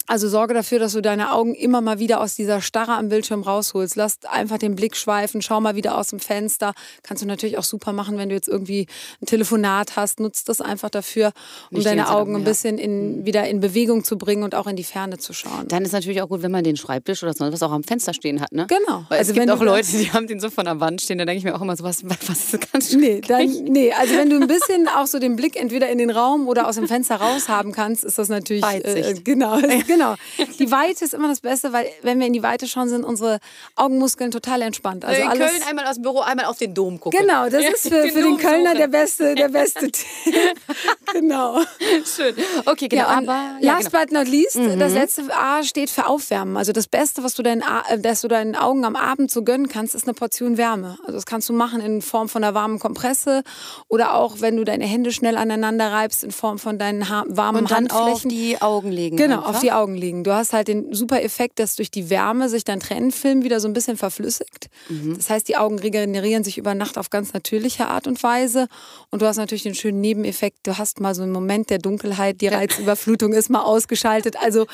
[0.09, 3.43] Also sorge dafür, dass du deine Augen immer mal wieder aus dieser Starre am Bildschirm
[3.43, 3.95] rausholst.
[3.95, 6.73] Lass einfach den Blick schweifen, schau mal wieder aus dem Fenster.
[7.03, 8.87] Kannst du natürlich auch super machen, wenn du jetzt irgendwie
[9.21, 10.19] ein Telefonat hast.
[10.19, 11.31] Nutzt das einfach dafür,
[11.69, 13.25] um Nicht deine Augen ein bisschen in, mhm.
[13.27, 15.67] wieder in Bewegung zu bringen und auch in die Ferne zu schauen.
[15.67, 18.15] Dann ist natürlich auch gut, wenn man den Schreibtisch oder sonst was auch am Fenster
[18.15, 18.51] stehen hat.
[18.51, 18.65] Ne?
[18.67, 19.05] Genau.
[19.09, 21.19] Weil also es gibt auch Leute, die haben den so von der Wand stehen.
[21.19, 24.15] Da denke ich mir auch immer so, was, was ist ganz nee, dann, nee, also
[24.15, 26.87] wenn du ein bisschen auch so den Blick entweder in den Raum oder aus dem
[26.87, 29.59] Fenster raus haben kannst, ist das natürlich äh, genau.
[29.87, 29.98] genau.
[30.59, 33.39] Die Weite ist immer das Beste, weil wenn wir in die Weite schauen, sind unsere
[33.75, 35.05] Augenmuskeln total entspannt.
[35.05, 37.19] Also in alles Köln einmal aus dem Büro, einmal auf den Dom gucken.
[37.19, 40.05] Genau, das ist für, für den Kölner der beste, der beste Tipp.
[41.13, 41.61] genau.
[42.05, 42.35] Schön.
[42.65, 43.03] Okay, genau.
[43.03, 44.03] Ja, aber, ja, last genau.
[44.03, 44.79] but not least, mhm.
[44.79, 46.57] das letzte A steht für Aufwärmen.
[46.57, 49.67] Also das Beste, was du deinen, äh, dass du deinen Augen am Abend so gönnen
[49.67, 50.97] kannst, ist eine Portion Wärme.
[51.01, 53.43] Also das kannst du machen in Form von einer warmen Kompresse
[53.87, 57.71] oder auch, wenn du deine Hände schnell aneinander reibst, in Form von deinen warmen Und
[57.71, 58.11] dann Handflächen.
[58.11, 59.17] auf die Augen legen.
[59.17, 59.49] Genau, einfach.
[59.49, 60.23] auf die Augen legen.
[60.23, 63.67] Du hast halt den super Effekt, dass durch die Wärme sich dein Tränenfilm wieder so
[63.67, 64.69] ein bisschen verflüssigt.
[64.89, 65.15] Mhm.
[65.15, 68.67] Das heißt, die Augen regenerieren sich über Nacht auf ganz natürliche Art und Weise.
[69.09, 72.41] Und du hast natürlich den schönen Nebeneffekt, du hast mal so einen Moment der Dunkelheit,
[72.41, 74.35] die Reizüberflutung ist mal ausgeschaltet.
[74.41, 74.67] Also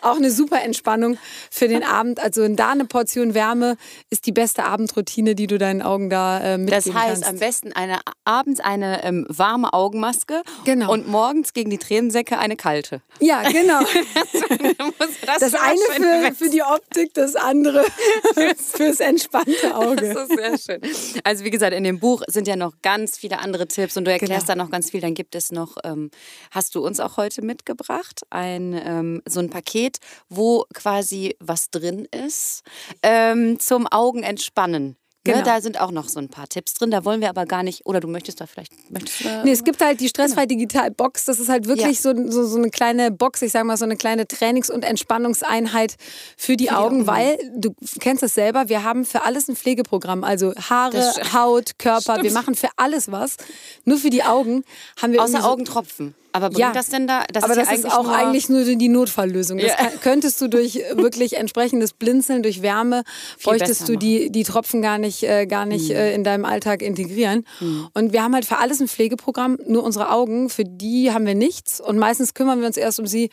[0.00, 1.18] auch eine super Entspannung
[1.50, 2.20] für den Abend.
[2.20, 3.76] Also da eine Portion Wärme
[4.10, 7.28] ist die beste Abendroutine, die du deinen Augen da äh, mitgeben Das heißt, kannst.
[7.28, 10.92] am besten eine, abends eine ähm, warme Augenmaske genau.
[10.92, 13.02] und morgens gegen die Tränensäcke eine kalte.
[13.20, 13.80] Ja, genau.
[15.26, 17.84] das, das eine für, für, die Optik, das andere
[18.56, 20.14] fürs entspannte Auge.
[20.14, 21.22] Das ist sehr schön.
[21.24, 24.12] Also wie gesagt, in dem Buch sind ja noch ganz viele andere Tipps und du
[24.12, 24.58] erklärst genau.
[24.58, 25.00] da noch ganz viel.
[25.00, 26.10] Dann gibt es noch, ähm,
[26.50, 32.06] hast du uns auch heute mitgebracht, ein ähm, so ein Paket, wo quasi was drin
[32.06, 32.62] ist
[33.02, 34.82] ähm, zum Augen entspannen.
[34.82, 35.38] Ne, genau.
[35.38, 36.90] Ne, da sind auch noch so ein paar Tipps drin.
[36.90, 37.86] Da wollen wir aber gar nicht.
[37.86, 38.72] Oder du möchtest da vielleicht.
[38.90, 40.60] Möchtest da nee, es gibt halt die Stressfrei genau.
[40.60, 41.24] Digital Box.
[41.24, 42.14] Das ist halt wirklich ja.
[42.14, 45.96] so, so, so, eine kleine Box, ich sage mal so eine kleine Trainings- und Entspannungseinheit
[46.36, 48.68] für die, für die Augen, Augen, weil du kennst es selber.
[48.68, 50.24] Wir haben für alles ein Pflegeprogramm.
[50.24, 52.14] Also Haare, Haut, Körper.
[52.14, 52.24] Stimmt.
[52.24, 53.36] Wir machen für alles was.
[53.84, 54.64] Nur für die Augen
[55.00, 55.22] haben wir.
[55.22, 56.14] Außer so Augentropfen.
[56.32, 57.24] Aber bringt ja, das denn da?
[57.32, 59.58] Das aber ist das ja ist auch eigentlich nur die Notfalllösung.
[59.58, 59.90] Das ja.
[60.02, 63.02] könntest du durch wirklich entsprechendes Blinzeln, durch Wärme,
[63.36, 65.96] Viel bräuchtest du die, die Tropfen gar nicht, äh, gar nicht mhm.
[65.96, 67.44] äh, in deinem Alltag integrieren.
[67.60, 67.88] Mhm.
[67.92, 71.34] Und wir haben halt für alles ein Pflegeprogramm, nur unsere Augen, für die haben wir
[71.34, 71.80] nichts.
[71.80, 73.30] Und meistens kümmern wir uns erst um sie,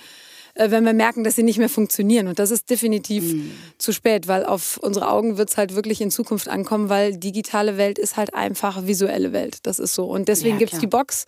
[0.56, 2.28] wenn wir merken, dass sie nicht mehr funktionieren.
[2.28, 3.52] Und das ist definitiv mhm.
[3.78, 7.78] zu spät, weil auf unsere Augen wird es halt wirklich in Zukunft ankommen, weil digitale
[7.78, 9.60] Welt ist halt einfach visuelle Welt.
[9.64, 10.06] Das ist so.
[10.06, 11.26] Und deswegen ja, gibt es die Box.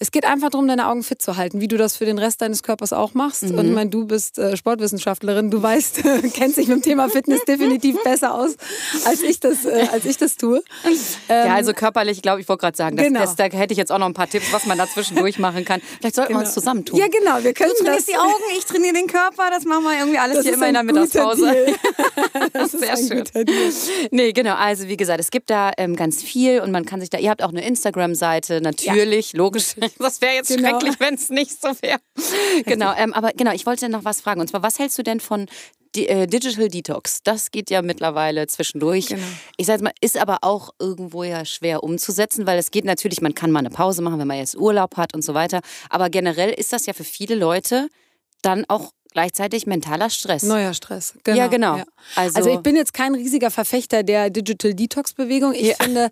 [0.00, 2.40] Es geht einfach darum, deine Augen fit zu halten, wie du das für den Rest
[2.40, 3.42] deines Körpers auch machst.
[3.42, 3.58] Mhm.
[3.58, 6.02] Und ich meine, du bist äh, Sportwissenschaftlerin, du weißt,
[6.34, 8.56] kennst dich mit dem Thema Fitness definitiv besser aus,
[9.04, 10.62] als ich das, äh, als ich das tue.
[10.84, 10.96] Ähm,
[11.28, 13.20] ja, also körperlich, glaube ich, wollte gerade sagen, das, genau.
[13.20, 15.64] das, da hätte ich jetzt auch noch ein paar Tipps, was man da zwischendurch machen
[15.64, 15.80] kann.
[15.98, 16.40] Vielleicht sollten genau.
[16.40, 16.60] wir uns genau.
[16.60, 16.98] zusammentun.
[16.98, 18.06] Ja, genau, wir können du das.
[18.06, 20.74] die Augen, ich trainiere den Körper, das machen wir irgendwie alles das hier immer in
[20.74, 21.66] der Mittagspause.
[22.52, 23.48] das ist sehr schön.
[24.10, 27.10] Nee, genau, also wie gesagt, es gibt da ähm, ganz viel und man kann sich
[27.10, 29.38] da, ihr habt auch eine Instagram-Seite, natürlich, ja.
[29.38, 29.74] logisch.
[29.98, 30.70] Das wäre jetzt genau.
[30.70, 31.98] schrecklich, wenn es nicht so wäre.
[32.64, 34.40] genau, ähm, aber genau, ich wollte noch was fragen.
[34.40, 35.46] Und zwar, was hältst du denn von
[35.96, 37.22] äh, Digital Detox?
[37.22, 39.06] Das geht ja mittlerweile zwischendurch.
[39.06, 39.22] Genau.
[39.56, 43.34] Ich sage mal, ist aber auch irgendwo ja schwer umzusetzen, weil es geht natürlich, man
[43.34, 45.60] kann mal eine Pause machen, wenn man jetzt Urlaub hat und so weiter.
[45.90, 47.88] Aber generell ist das ja für viele Leute
[48.42, 50.42] dann auch gleichzeitig mentaler Stress.
[50.42, 51.38] Neuer Stress, genau.
[51.38, 51.76] Ja, genau.
[51.78, 51.84] Ja.
[52.14, 55.52] Also, also, ich bin jetzt kein riesiger Verfechter der Digital Detox-Bewegung.
[55.52, 55.74] Ich ja.
[55.80, 56.10] finde,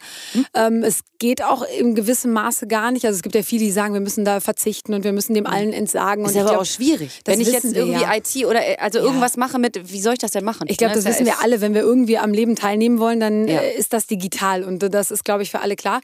[0.54, 3.04] ähm, es geht auch in gewissem Maße gar nicht.
[3.06, 5.46] Also es gibt ja viele, die sagen, wir müssen da verzichten und wir müssen dem
[5.46, 6.24] allen entsagen.
[6.24, 7.20] Das ist aber glaub, auch schwierig.
[7.24, 8.14] Wenn ich jetzt irgendwie ja.
[8.14, 10.66] IT oder äh, also irgendwas mache mit, wie soll ich das denn machen?
[10.68, 11.60] Ich glaube, das, das wissen wir alle.
[11.60, 15.24] Wenn wir irgendwie am Leben teilnehmen wollen, dann äh, ist das digital und das ist,
[15.24, 16.00] glaube ich, für alle klar.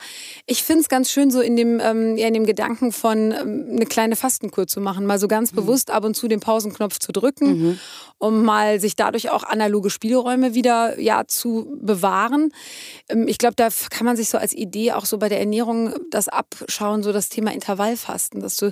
[0.47, 3.87] Ich finde es ganz schön, so in dem, ähm, in dem Gedanken von ähm, eine
[3.87, 5.57] kleine Fastenkur zu machen, mal so ganz mhm.
[5.57, 7.79] bewusst ab und zu den Pausenknopf Knopf zu drücken, mhm.
[8.19, 12.53] um mal sich dadurch auch analoge Spielräume wieder ja, zu bewahren.
[13.09, 15.95] Ähm, ich glaube, da kann man sich so als Idee auch so bei der Ernährung
[16.11, 18.41] das abschauen, so das Thema Intervallfasten.
[18.41, 18.67] Dass du,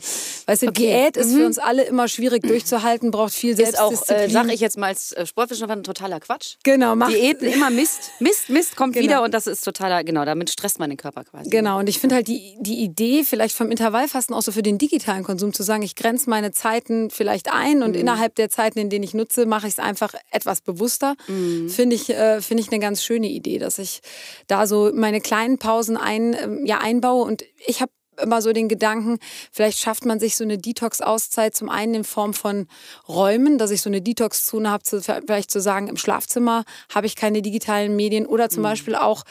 [0.46, 0.86] weißt du, okay.
[0.86, 1.36] Diät ist mhm.
[1.36, 3.94] für uns alle immer schwierig durchzuhalten, braucht viel Selbstdisziplin.
[3.94, 6.56] Ist auch, äh, sage ich jetzt mal als äh, Sportwissenschaftler, totaler Quatsch.
[6.64, 6.96] Genau.
[6.96, 9.04] Mach Diäten immer Mist, Mist, Mist kommt genau.
[9.04, 11.48] wieder und das ist totaler, genau, damit stresst man den Körper quasi.
[11.48, 14.78] Genau, und ich finde halt die, die Idee vielleicht vom Intervallfasten auch so für den
[14.78, 17.99] digitalen Konsum zu sagen, ich grenze meine Zeiten vielleicht ein und.
[18.00, 21.68] Innerhalb der Zeiten, in denen ich nutze, mache ich es einfach etwas bewusster, mhm.
[21.68, 24.00] finde ich, äh, find ich eine ganz schöne Idee, dass ich
[24.46, 27.24] da so meine kleinen Pausen ein, ähm, ja, einbaue.
[27.24, 29.18] Und ich habe immer so den Gedanken,
[29.52, 32.66] vielleicht schafft man sich so eine Detox-Auszeit zum einen in Form von
[33.09, 37.42] Räumen, dass ich so eine Detox-Zone habe, vielleicht zu sagen, im Schlafzimmer habe ich keine
[37.42, 38.64] digitalen Medien oder zum mhm.
[38.64, 39.24] Beispiel auch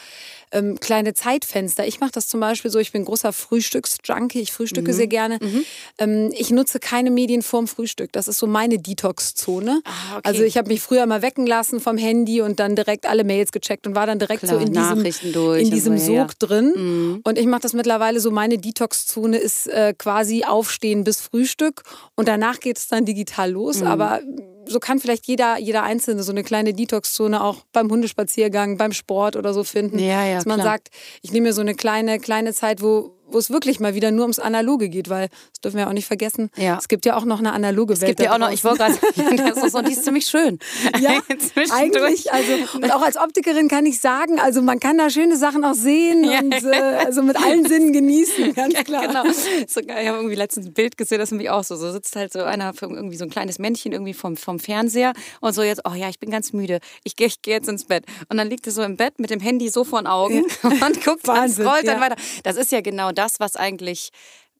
[0.52, 1.86] ähm, kleine Zeitfenster.
[1.86, 4.96] Ich mache das zum Beispiel so, ich bin großer Frühstücksjunkie, ich frühstücke mhm.
[4.96, 5.38] sehr gerne.
[5.40, 5.64] Mhm.
[5.98, 8.12] Ähm, ich nutze keine Medien vorm Frühstück.
[8.12, 9.82] Das ist so meine Detox-Zone.
[9.84, 10.20] Ah, okay.
[10.24, 13.52] Also ich habe mich früher mal wecken lassen vom Handy und dann direkt alle Mails
[13.52, 16.28] gecheckt und war dann direkt Klar, so in diesem, durch in diesem so, Sog ja.
[16.38, 16.72] drin.
[16.74, 17.20] Mhm.
[17.24, 21.82] Und ich mache das mittlerweile so, meine Detox-Zone ist äh, quasi aufstehen bis Frühstück
[22.16, 23.80] und danach geht es dann digital los.
[23.80, 23.86] Mhm.
[23.86, 24.20] Aber
[24.66, 29.36] so kann vielleicht jeder, jeder Einzelne so eine kleine Detox-Zone auch beim Hundespaziergang, beim Sport
[29.36, 29.98] oder so finden.
[29.98, 30.72] Ja, ja, dass man klar.
[30.72, 30.88] sagt,
[31.22, 34.22] ich nehme mir so eine kleine, kleine Zeit, wo, wo es wirklich mal wieder nur
[34.22, 36.50] ums Analoge geht, weil das dürfen wir auch nicht vergessen.
[36.56, 36.78] Ja.
[36.78, 38.10] Es gibt ja auch noch eine analoge es Welt.
[38.10, 38.94] Es gibt ja auch noch, ich wollte gerade
[39.36, 40.58] das ist so, die ist ziemlich schön.
[41.00, 41.12] Ja,
[41.70, 42.30] eigentlich.
[42.32, 45.74] Also, und auch als Optikerin kann ich sagen, also man kann da schöne Sachen auch
[45.74, 46.40] sehen ja.
[46.40, 49.04] und äh, also mit allen Sinnen genießen, ganz klar.
[49.04, 49.32] Ja, genau.
[49.66, 51.76] So, ich habe irgendwie letztens ein Bild gesehen, das ist nämlich auch so.
[51.76, 55.54] So sitzt halt so einer, irgendwie so ein kleines Männchen irgendwie vom, vom Fernseher und
[55.54, 56.80] so jetzt, oh ja, ich bin ganz müde.
[57.04, 58.04] Ich gehe ich geh jetzt ins Bett.
[58.28, 61.04] Und dann liegt er so im Bett mit dem Handy so vor den Augen und
[61.04, 62.16] guckt, Wahnsinn, dann scrollt dann weiter.
[62.42, 64.10] Das ist ja genau das, was eigentlich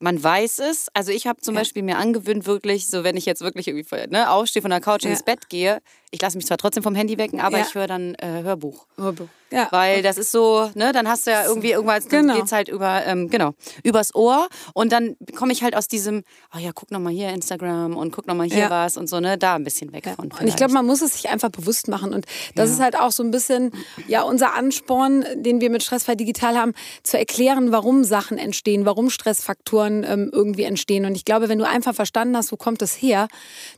[0.00, 0.88] man weiß es.
[0.94, 1.60] Also ich habe zum ja.
[1.60, 5.04] Beispiel mir angewöhnt, wirklich, so wenn ich jetzt wirklich irgendwie ne, aufstehe von der Couch
[5.04, 5.10] ja.
[5.10, 7.64] ins Bett gehe, ich lasse mich zwar trotzdem vom Handy wecken, aber ja.
[7.66, 8.86] ich höre dann äh, Hörbuch.
[8.96, 9.28] Hörbuch.
[9.52, 9.68] Ja.
[9.70, 12.36] Weil das ist so, ne, dann hast du ja irgendwie irgendwas, dann genau.
[12.36, 16.22] geht's halt über, ähm, genau, übers Ohr und dann komme ich halt aus diesem,
[16.54, 18.70] oh ja, guck nochmal hier Instagram und guck nochmal hier ja.
[18.70, 20.14] was und so, ne, da ein bisschen weg ja.
[20.14, 20.26] von.
[20.26, 20.42] Vielleicht.
[20.42, 23.10] Und ich glaube, man muss es sich einfach bewusst machen und das ist halt auch
[23.10, 23.72] so ein bisschen,
[24.06, 29.10] ja, unser Ansporn, den wir mit Stressfrei Digital haben, zu erklären, warum Sachen entstehen, warum
[29.10, 32.94] Stressfaktoren ähm, irgendwie entstehen und ich glaube, wenn du einfach verstanden hast, wo kommt das
[32.94, 33.26] her,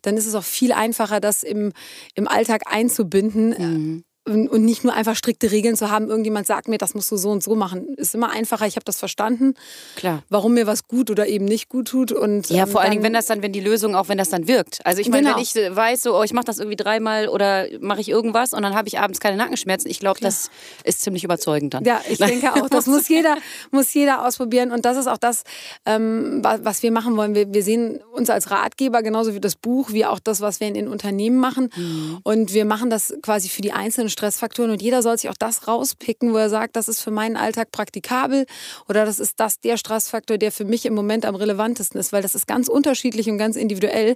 [0.02, 1.72] dann ist es auch viel einfacher, das im,
[2.14, 3.50] im Alltag einzubinden.
[3.50, 7.16] Mhm und nicht nur einfach strikte Regeln zu haben, irgendjemand sagt mir, das musst du
[7.16, 7.94] so und so machen.
[7.96, 9.54] Ist immer einfacher, ich habe das verstanden.
[9.96, 10.22] Klar.
[10.28, 12.12] Warum mir was gut oder eben nicht gut tut.
[12.12, 14.30] Und, ja, vor ähm, allen Dingen, wenn das dann, wenn die Lösung, auch wenn das
[14.30, 14.78] dann wirkt.
[14.84, 15.36] Also ich meine, genau.
[15.36, 18.62] wenn ich weiß, so, oh, ich mache das irgendwie dreimal oder mache ich irgendwas und
[18.62, 20.50] dann habe ich abends keine Nackenschmerzen, ich glaube, das
[20.84, 21.84] ist ziemlich überzeugend dann.
[21.84, 22.68] Ja, ich denke auch.
[22.68, 23.36] Das muss jeder,
[23.72, 24.70] muss jeder ausprobieren.
[24.70, 25.42] Und das ist auch das,
[25.84, 27.34] ähm, was wir machen wollen.
[27.34, 30.68] Wir, wir sehen uns als Ratgeber, genauso wie das Buch, wie auch das, was wir
[30.68, 31.70] in den Unternehmen machen.
[31.74, 32.18] Mhm.
[32.22, 35.66] Und wir machen das quasi für die einzelnen Stressfaktoren und jeder soll sich auch das
[35.66, 38.46] rauspicken, wo er sagt, das ist für meinen Alltag praktikabel
[38.88, 42.22] oder das ist das der Stressfaktor, der für mich im Moment am relevantesten ist, weil
[42.22, 44.14] das ist ganz unterschiedlich und ganz individuell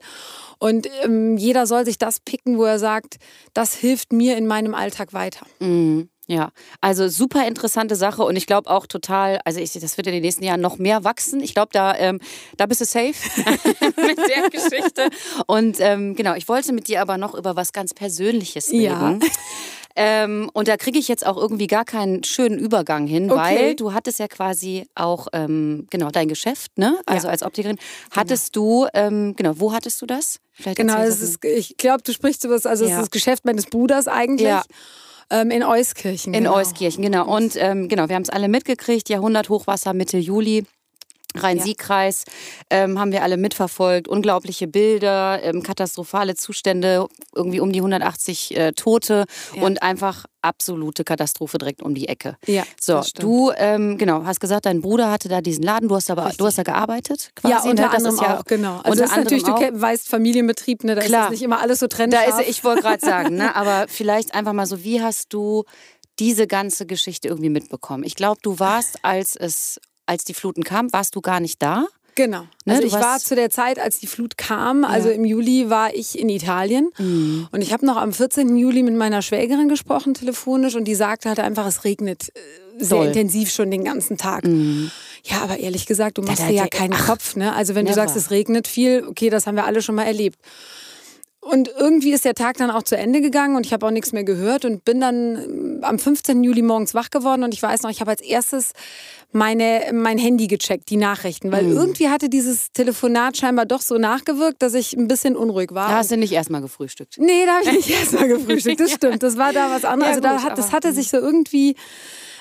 [0.58, 3.16] und ähm, jeder soll sich das picken, wo er sagt,
[3.54, 5.46] das hilft mir in meinem Alltag weiter.
[5.58, 6.08] Mhm.
[6.28, 10.12] Ja, also super interessante Sache und ich glaube auch total, also ich, das wird in
[10.12, 11.40] den nächsten Jahren noch mehr wachsen.
[11.40, 12.18] Ich glaube, da, ähm,
[12.56, 13.14] da bist du safe
[13.96, 15.08] mit der Geschichte.
[15.46, 18.82] Und ähm, genau, ich wollte mit dir aber noch über was ganz Persönliches reden.
[18.82, 19.18] Ja.
[19.98, 23.40] Ähm, und da kriege ich jetzt auch irgendwie gar keinen schönen Übergang hin, okay.
[23.40, 26.98] weil du hattest ja quasi auch, ähm, genau, dein Geschäft, ne?
[27.06, 27.32] Also ja.
[27.32, 27.76] als Optikerin.
[27.76, 28.16] Genau.
[28.16, 28.84] Hattest genau.
[28.84, 30.38] du, ähm, genau, wo hattest du das?
[30.52, 32.90] Vielleicht genau, es ist, ich glaube, du sprichst über das, also ja.
[32.90, 34.48] es ist das Geschäft meines Bruders eigentlich.
[34.48, 34.62] Ja.
[35.30, 36.34] Ähm, in Euskirchen.
[36.34, 36.56] In genau.
[36.56, 37.26] Euskirchen, genau.
[37.26, 40.66] Und ähm, genau, wir haben es alle mitgekriegt, Jahrhundert Hochwasser Mitte Juli.
[41.38, 42.24] Rhein-Sieg-Kreis
[42.70, 44.08] ähm, haben wir alle mitverfolgt.
[44.08, 49.62] Unglaubliche Bilder, ähm, katastrophale Zustände, irgendwie um die 180 äh, Tote ja.
[49.62, 52.36] und einfach absolute Katastrophe direkt um die Ecke.
[52.46, 55.88] Ja, so, du ähm, genau hast gesagt, dein Bruder hatte da diesen Laden.
[55.88, 56.38] Du hast aber Richtig.
[56.38, 57.52] du hast da gearbeitet, quasi.
[57.52, 57.90] Ja, unter ne?
[57.90, 58.80] anderem ja auch, genau.
[58.84, 59.58] Also das ist natürlich, auch.
[59.58, 61.24] du weißt Familienbetrieb, ne, da Klar.
[61.24, 62.24] ist nicht immer alles so trennscharf.
[62.24, 65.64] Da ist, ich wollte gerade sagen, ne, aber vielleicht einfach mal so, wie hast du
[66.18, 68.04] diese ganze Geschichte irgendwie mitbekommen?
[68.04, 71.86] Ich glaube, du warst, als es als die Fluten kamen, warst du gar nicht da.
[72.16, 72.46] Genau.
[72.64, 75.14] Ne, also ich war zu der Zeit, als die Flut kam, also ja.
[75.14, 77.46] im Juli war ich in Italien mhm.
[77.52, 78.56] und ich habe noch am 14.
[78.56, 82.98] Juli mit meiner Schwägerin gesprochen telefonisch und die sagte halt einfach, es regnet äh, sehr
[82.98, 83.08] Doll.
[83.08, 84.46] intensiv schon den ganzen Tag.
[84.46, 84.90] Mhm.
[85.24, 87.36] Ja, aber ehrlich gesagt, du machst ja, dir ja keinen ach, Kopf.
[87.36, 87.52] Ne?
[87.52, 87.96] Also wenn never.
[87.96, 90.38] du sagst, es regnet viel, okay, das haben wir alle schon mal erlebt.
[91.46, 94.12] Und irgendwie ist der Tag dann auch zu Ende gegangen und ich habe auch nichts
[94.12, 96.42] mehr gehört und bin dann ähm, am 15.
[96.42, 98.72] Juli morgens wach geworden und ich weiß noch, ich habe als erstes
[99.32, 101.76] meine, mein Handy gecheckt, die Nachrichten, weil mhm.
[101.76, 105.88] irgendwie hatte dieses Telefonat scheinbar doch so nachgewirkt, dass ich ein bisschen unruhig war.
[105.88, 107.16] Da hast du nicht erstmal gefrühstückt.
[107.18, 109.22] Nee, da habe ich nicht erstmal gefrühstückt, das stimmt.
[109.22, 110.16] Das war da was anderes.
[110.16, 111.76] Ja, also da hat, das hatte sich so irgendwie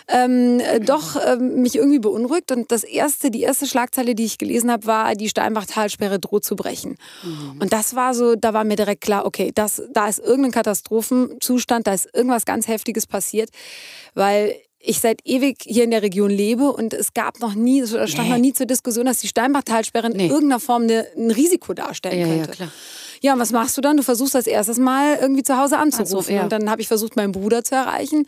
[0.07, 2.51] ähm, doch ähm, mich irgendwie beunruhigt.
[2.51, 6.55] Und das erste, die erste Schlagzeile, die ich gelesen habe, war, die Steinbach-Talsperre droht zu
[6.55, 6.97] brechen.
[7.23, 7.61] Mhm.
[7.61, 11.87] Und das war so, da war mir direkt klar, okay, das, da ist irgendein Katastrophenzustand,
[11.87, 13.49] da ist irgendwas ganz Heftiges passiert,
[14.13, 14.55] weil
[14.87, 18.27] ich seit ewig hier in der Region lebe und es gab noch nie, es stand
[18.27, 18.29] nee.
[18.29, 20.25] noch nie zur Diskussion, dass die Steinbach-Talsperre nee.
[20.25, 22.49] in irgendeiner Form eine, ein Risiko darstellen ja, könnte.
[22.49, 22.71] Ja, klar.
[23.25, 23.97] Ja, und was machst du dann?
[23.97, 26.15] Du versuchst als erstes mal irgendwie zu Hause anzurufen.
[26.15, 26.43] Also, ja.
[26.43, 28.27] Und dann habe ich versucht, meinen Bruder zu erreichen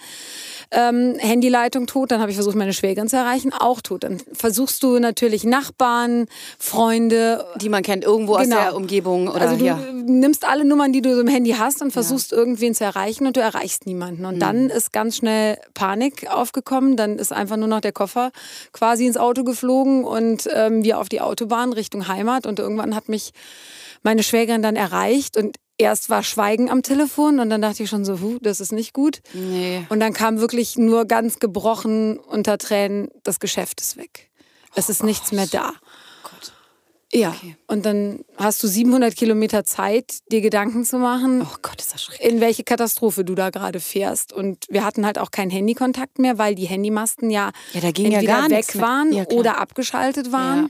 [0.71, 4.03] ähm, Handyleitung tot, dann habe ich versucht, meine Schwägerin zu erreichen, auch tot.
[4.03, 6.27] Dann versuchst du natürlich Nachbarn,
[6.59, 7.45] Freunde.
[7.61, 8.55] Die man kennt, irgendwo genau.
[8.55, 9.27] aus der Umgebung.
[9.29, 9.79] Oder, also du ja.
[10.05, 12.37] nimmst alle Nummern, die du so im Handy hast und versuchst ja.
[12.37, 14.25] irgendwen zu erreichen und du erreichst niemanden.
[14.25, 14.39] Und mhm.
[14.39, 16.97] dann ist ganz schnell Panik aufgekommen.
[16.97, 18.31] Dann ist einfach nur noch der Koffer
[18.73, 22.45] quasi ins Auto geflogen und ähm, wir auf die Autobahn Richtung Heimat.
[22.45, 23.31] Und irgendwann hat mich
[24.03, 28.05] meine Schwägerin dann erreicht und erst war Schweigen am Telefon und dann dachte ich schon
[28.05, 29.21] so, huh, das ist nicht gut.
[29.33, 29.85] Nee.
[29.89, 34.29] Und dann kam wirklich nur ganz gebrochen unter Tränen, das Geschäft ist weg.
[34.75, 35.73] Es oh ist nichts mehr da.
[36.23, 36.53] Gott.
[37.13, 37.55] Ja, okay.
[37.67, 42.03] und dann hast du 700 Kilometer Zeit, dir Gedanken zu machen, oh Gott, ist das
[42.03, 42.29] schrecklich.
[42.29, 44.33] in welche Katastrophe du da gerade fährst.
[44.33, 48.11] Und wir hatten halt auch keinen Handykontakt mehr, weil die Handymasten ja, ja da ging
[48.11, 50.63] entweder ja weg waren ja, oder abgeschaltet waren.
[50.63, 50.69] Ja.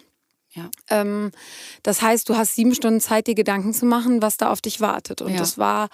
[0.54, 0.70] Ja.
[0.90, 1.32] Ähm,
[1.84, 4.82] das heißt, du hast sieben Stunden Zeit, dir Gedanken zu machen, was da auf dich
[4.82, 5.22] wartet.
[5.22, 5.38] Und ja.
[5.38, 5.90] das war,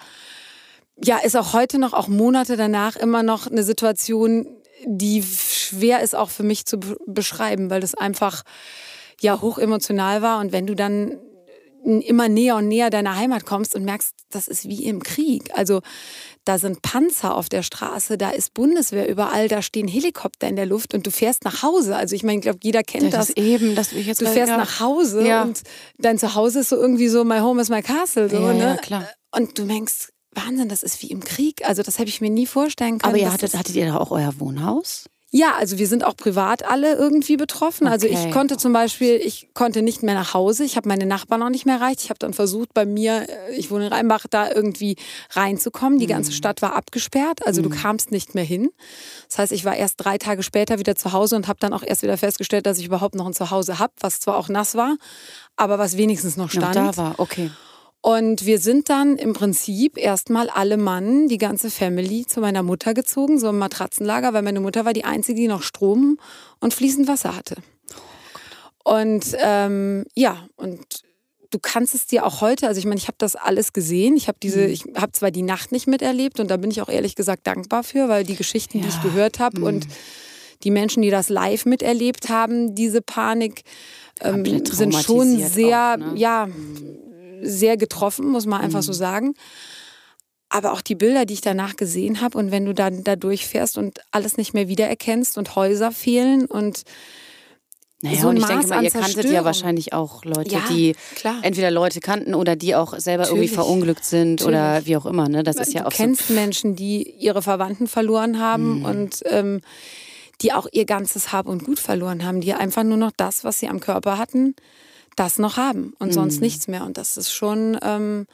[1.02, 4.46] ja, ist auch heute noch, auch Monate danach immer noch eine Situation,
[4.86, 8.42] die schwer ist auch für mich zu beschreiben, weil das einfach
[9.20, 10.40] ja hoch emotional war.
[10.40, 11.18] Und wenn du dann
[11.84, 15.50] immer näher und näher deiner Heimat kommst und merkst, das ist wie im Krieg.
[15.54, 15.82] Also
[16.44, 20.66] da sind Panzer auf der Straße, da ist Bundeswehr überall, da stehen Helikopter in der
[20.66, 21.96] Luft und du fährst nach Hause.
[21.96, 23.28] Also ich meine, ich glaube, jeder kennt das.
[23.28, 23.36] das.
[23.36, 24.56] eben, das ich jetzt Du fährst ja.
[24.56, 25.42] nach Hause ja.
[25.42, 25.62] und
[25.98, 28.28] dein Zuhause ist so irgendwie so, my home is my castle.
[28.28, 28.78] So, ja, ne?
[28.82, 29.08] klar.
[29.34, 31.66] Und du denkst, Wahnsinn, das ist wie im Krieg.
[31.66, 33.14] Also das habe ich mir nie vorstellen können.
[33.14, 35.06] Aber ihr hattet, hattet ihr da auch euer Wohnhaus?
[35.36, 37.88] Ja, also wir sind auch privat alle irgendwie betroffen.
[37.88, 37.92] Okay.
[37.92, 40.62] Also ich konnte zum Beispiel, ich konnte nicht mehr nach Hause.
[40.62, 42.02] Ich habe meine Nachbarn noch nicht mehr erreicht.
[42.02, 44.94] Ich habe dann versucht, bei mir, äh, ich wohne in Rheinbach, da irgendwie
[45.30, 45.98] reinzukommen.
[45.98, 46.36] Die ganze mhm.
[46.36, 47.68] Stadt war abgesperrt, also mhm.
[47.68, 48.70] du kamst nicht mehr hin.
[49.28, 51.82] Das heißt, ich war erst drei Tage später wieder zu Hause und habe dann auch
[51.82, 54.96] erst wieder festgestellt, dass ich überhaupt noch ein Zuhause habe, was zwar auch nass war,
[55.56, 56.76] aber was wenigstens noch stand.
[56.76, 57.50] Noch da war, okay.
[58.04, 62.92] Und wir sind dann im Prinzip erstmal alle Mann, die ganze Family, zu meiner Mutter
[62.92, 66.18] gezogen, so im Matratzenlager, weil meine Mutter war die Einzige, die noch Strom
[66.60, 67.56] und fließend Wasser hatte.
[68.84, 70.84] Und ähm, ja, und
[71.50, 74.18] du kannst es dir auch heute, also ich meine, ich habe das alles gesehen.
[74.18, 74.68] Ich habe diese, mhm.
[74.68, 77.84] ich habe zwar die Nacht nicht miterlebt und da bin ich auch ehrlich gesagt dankbar
[77.84, 78.84] für, weil die Geschichten, ja.
[78.84, 79.66] die ich gehört habe mhm.
[79.66, 79.86] und
[80.62, 83.62] die Menschen, die das live miterlebt haben, diese Panik,
[84.20, 86.18] ähm, sind schon sehr, auch, ne?
[86.18, 88.84] ja, mhm sehr getroffen, muss man einfach mhm.
[88.84, 89.34] so sagen.
[90.48, 93.76] Aber auch die Bilder, die ich danach gesehen habe und wenn du dann da durchfährst
[93.76, 96.84] und alles nicht mehr wiedererkennst und Häuser fehlen und
[98.04, 101.36] naja, so und ich denke mal, ihr kanntet ja wahrscheinlich auch Leute, ja, die klar.
[101.40, 103.44] entweder Leute kannten oder die auch selber Natürlich.
[103.44, 104.48] irgendwie verunglückt sind Natürlich.
[104.48, 105.28] oder wie auch immer.
[105.30, 105.42] Ne?
[105.42, 106.34] Das ist ja du auch kennst so.
[106.34, 108.84] Menschen, die ihre Verwandten verloren haben mhm.
[108.84, 109.62] und ähm,
[110.42, 113.58] die auch ihr ganzes Hab und Gut verloren haben, die einfach nur noch das, was
[113.58, 114.54] sie am Körper hatten,
[115.16, 116.42] das noch haben und sonst mhm.
[116.42, 116.84] nichts mehr.
[116.84, 118.26] Und das ist schon, ähm,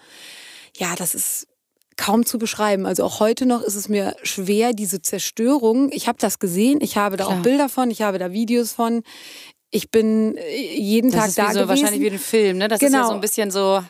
[0.76, 1.46] ja, das ist
[1.96, 2.86] kaum zu beschreiben.
[2.86, 5.90] Also auch heute noch ist es mir schwer, diese Zerstörung.
[5.92, 7.38] Ich habe das gesehen, ich habe da Klar.
[7.38, 9.02] auch Bilder von, ich habe da Videos von.
[9.72, 11.68] Ich bin äh, jeden das Tag ist da wie so, gewesen.
[11.68, 12.68] Wahrscheinlich wie ein Film, ne?
[12.68, 12.88] Das genau.
[12.88, 13.14] ist ja so genau.
[13.14, 13.82] ein bisschen so,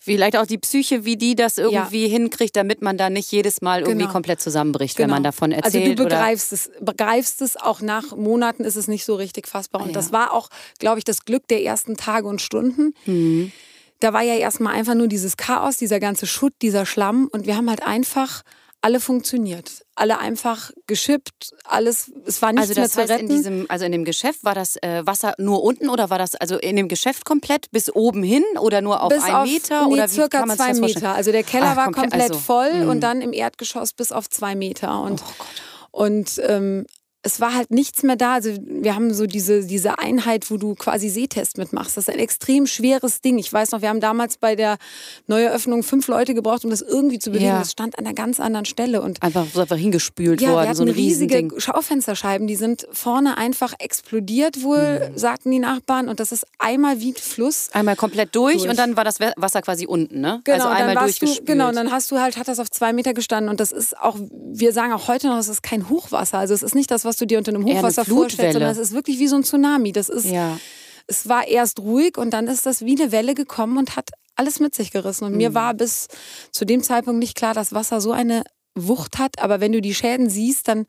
[0.00, 2.10] vielleicht auch die Psyche, wie die das irgendwie ja.
[2.10, 4.12] hinkriegt, damit man da nicht jedes Mal irgendwie genau.
[4.12, 5.04] komplett zusammenbricht, genau.
[5.04, 5.28] wenn man genau.
[5.28, 5.84] davon erzählt.
[5.84, 9.82] Also du begreifst es, begreifst es, auch nach Monaten ist es nicht so richtig fassbar.
[9.82, 9.94] Und ja.
[9.94, 10.48] das war auch,
[10.78, 12.94] glaube ich, das Glück der ersten Tage und Stunden.
[13.06, 13.52] Mhm.
[14.00, 17.28] Da war ja erstmal einfach nur dieses Chaos, dieser ganze Schutt, dieser Schlamm.
[17.30, 18.42] Und wir haben halt einfach
[18.80, 19.84] alle funktioniert.
[19.94, 23.30] Alle einfach geschippt, alles, es war nichts also das mehr zu heißt, retten.
[23.30, 26.36] In diesem, also in dem Geschäft war das äh, Wasser nur unten oder war das
[26.36, 29.86] also in dem Geschäft komplett bis oben hin oder nur auf bis einen auf, Meter?
[29.86, 31.14] Nee, oder circa zwei Meter.
[31.14, 32.90] Also der Keller Ach, war komplett, komplett also, voll mh.
[32.90, 35.00] und dann im Erdgeschoss bis auf zwei Meter.
[35.02, 36.86] Und, oh und ähm,
[37.22, 38.34] es war halt nichts mehr da.
[38.34, 41.96] Also wir haben so diese, diese Einheit, wo du quasi Sehtest mitmachst.
[41.96, 43.38] Das ist ein extrem schweres Ding.
[43.38, 44.78] Ich weiß noch, wir haben damals bei der
[45.26, 47.48] Neueröffnung fünf Leute gebraucht, um das irgendwie zu bewegen.
[47.48, 47.58] Ja.
[47.58, 49.02] Das stand an einer ganz anderen Stelle.
[49.02, 50.62] Und einfach einfach hingespült ja, worden.
[50.62, 51.60] Wir hatten so ein riesige Riesending.
[51.60, 55.18] Schaufensterscheiben, die sind vorne einfach explodiert wohl, mhm.
[55.18, 56.08] sagten die Nachbarn.
[56.08, 57.70] Und das ist einmal wie Fluss.
[57.72, 60.40] Einmal komplett durch, durch, und dann war das Wasser quasi unten, ne?
[60.44, 61.40] Genau, also einmal durchgespült.
[61.40, 63.50] Du, genau, und dann hast du halt, hat das auf zwei Meter gestanden.
[63.50, 66.38] Und das ist auch, wir sagen auch heute noch, es ist kein Hochwasser.
[66.38, 68.92] Also es ist nicht das, was du dir unter einem Hochwasser vorstellst, sondern es ist
[68.92, 69.92] wirklich wie so ein Tsunami.
[69.92, 70.58] Das ist, ja.
[71.06, 74.60] es war erst ruhig und dann ist das wie eine Welle gekommen und hat alles
[74.60, 75.24] mit sich gerissen.
[75.24, 75.38] Und mhm.
[75.38, 76.08] mir war bis
[76.52, 78.44] zu dem Zeitpunkt nicht klar, dass Wasser so eine
[78.74, 79.40] Wucht hat.
[79.40, 80.86] Aber wenn du die Schäden siehst, dann,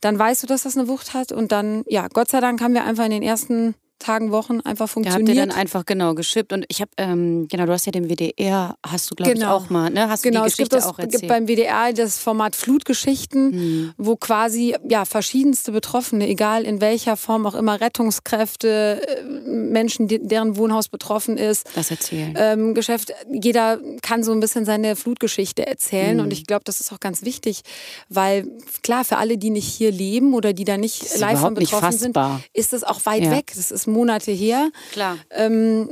[0.00, 1.32] dann weißt du, dass das eine Wucht hat.
[1.32, 4.88] Und dann, ja, Gott sei Dank haben wir einfach in den ersten Tagen, Wochen einfach
[4.88, 5.28] funktioniert.
[5.28, 7.92] Ja, habt ihr dann einfach genau geschippt und ich habe, ähm, genau, du hast ja
[7.92, 9.46] den WDR, hast du glaube genau.
[9.46, 10.08] ich auch mal, ne?
[10.08, 11.14] Hast genau, du die Geschichte es gibt auch erzählt?
[11.14, 13.92] Es gibt beim WDR das Format Flutgeschichten, mhm.
[13.96, 20.56] wo quasi ja verschiedenste Betroffene, egal in welcher Form auch immer, Rettungskräfte, äh, Menschen, deren
[20.56, 22.34] Wohnhaus betroffen ist, das erzählen.
[22.36, 26.24] Ähm, Geschäft, jeder kann so ein bisschen seine Flutgeschichte erzählen mhm.
[26.24, 27.62] und ich glaube, das ist auch ganz wichtig,
[28.08, 28.48] weil
[28.82, 32.16] klar für alle, die nicht hier leben oder die da nicht live von betroffen sind,
[32.52, 33.30] ist es auch weit ja.
[33.32, 33.52] weg.
[33.56, 34.70] Das ist Monate her.
[34.92, 35.18] Klar.
[35.30, 35.90] Ähm,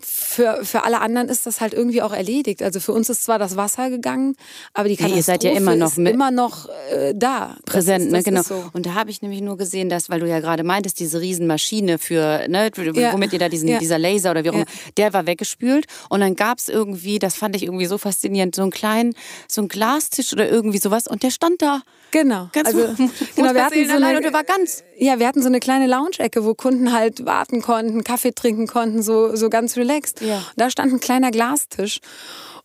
[0.00, 2.62] für, für alle anderen ist das halt irgendwie auch erledigt.
[2.62, 4.34] Also für uns ist zwar das Wasser gegangen,
[4.74, 7.56] aber die Katastrophe ja, ihr seid ja immer noch, ist immer noch äh, da.
[7.64, 8.22] Präsent, ist, ne?
[8.22, 8.42] genau.
[8.42, 8.64] So.
[8.72, 11.98] Und da habe ich nämlich nur gesehen, dass, weil du ja gerade meintest, diese Riesenmaschine
[11.98, 13.12] für, ne, ja.
[13.12, 13.78] womit ihr da diesen, ja.
[13.78, 14.66] dieser Laser oder wie auch immer,
[14.96, 15.86] der war weggespült.
[16.08, 19.14] Und dann gab es irgendwie, das fand ich irgendwie so faszinierend, so einen kleinen,
[19.48, 21.82] so einen Glastisch oder irgendwie sowas und der stand da.
[22.12, 22.48] Genau.
[22.52, 22.80] Ganz also,
[23.36, 24.84] genau, wir hatten so eine, und der war ganz.
[24.96, 29.02] Ja, wir hatten so eine kleine Lounge-Ecke, wo Kunden halt warten konnten, Kaffee trinken konnten,
[29.02, 30.20] so, so ganz relaxed.
[30.20, 30.44] Ja.
[30.56, 31.98] Da stand ein kleiner Glastisch.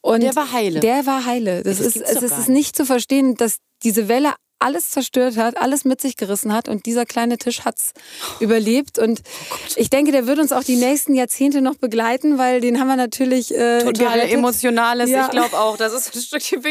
[0.02, 0.80] Und der war heile.
[0.80, 1.64] Der war heile.
[1.64, 5.86] Das, das ist, es ist nicht zu verstehen, dass diese Welle alles zerstört hat, alles
[5.86, 7.94] mit sich gerissen hat und dieser kleine Tisch hat's
[8.40, 12.62] überlebt und oh ich denke, der wird uns auch die nächsten Jahrzehnte noch begleiten, weil
[12.62, 14.34] den haben wir natürlich äh, total gerettet.
[14.34, 15.10] emotionales.
[15.10, 15.26] Ja.
[15.26, 16.62] Ich glaube auch, das ist ein Stückchen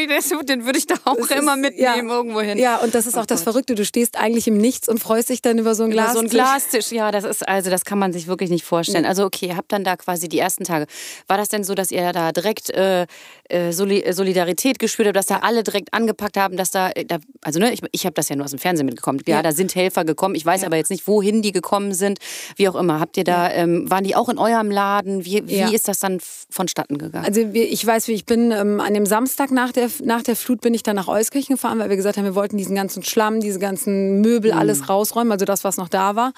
[0.47, 2.13] den würde ich da auch das immer ist, mitnehmen ja.
[2.13, 2.57] irgendwo hin.
[2.57, 3.53] Ja, und das ist auch oh das Gott.
[3.53, 3.75] Verrückte.
[3.75, 6.13] Du stehst eigentlich im Nichts und freust dich dann über so einen Glastisch.
[6.13, 9.05] So ein Glastisch, ja, das ist also das kann man sich wirklich nicht vorstellen.
[9.05, 10.87] Also okay, ihr habt dann da quasi die ersten Tage.
[11.27, 13.05] War das denn so, dass ihr da direkt äh,
[13.49, 17.59] äh Solidarität gespürt habt, dass da alle direkt angepackt haben, dass da, äh, da also
[17.59, 19.21] ne, ich, ich habe das ja nur aus dem Fernsehen mitbekommen.
[19.25, 20.35] Ja, ja, da sind Helfer gekommen.
[20.35, 20.67] Ich weiß ja.
[20.67, 22.19] aber jetzt nicht, wohin die gekommen sind.
[22.55, 22.99] Wie auch immer.
[22.99, 25.25] Habt ihr da, ähm, waren die auch in eurem Laden?
[25.25, 26.19] Wie, wie ist das dann
[26.49, 27.25] vonstatten gegangen?
[27.25, 30.61] Also ich weiß, wie ich bin ähm, an dem Samstag nach der, nach der Flut
[30.61, 33.39] bin ich dann nach Euskirchen gefahren, weil wir gesagt haben, wir wollten diesen ganzen Schlamm,
[33.39, 34.59] diese ganzen Möbel, mhm.
[34.59, 36.33] alles rausräumen, also das, was noch da war.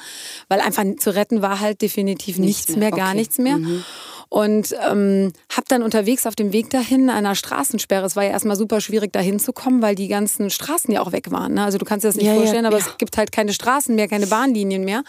[0.47, 3.57] Weil einfach zu retten war halt definitiv nichts, nichts mehr, mehr, gar nichts mehr.
[3.57, 3.83] Mhm.
[4.29, 8.55] Und ähm, habe dann unterwegs auf dem Weg dahin einer Straßensperre, es war ja erstmal
[8.55, 11.55] super schwierig da hinzukommen, weil die ganzen Straßen ja auch weg waren.
[11.55, 11.63] Ne?
[11.63, 12.85] Also du kannst dir das nicht ja, vorstellen, ja, aber ja.
[12.85, 15.03] es gibt halt keine Straßen mehr, keine Bahnlinien mehr.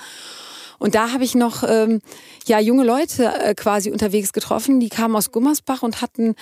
[0.80, 2.00] Und da habe ich noch ähm,
[2.46, 6.34] ja junge Leute äh, quasi unterwegs getroffen, die kamen aus Gummersbach und hatten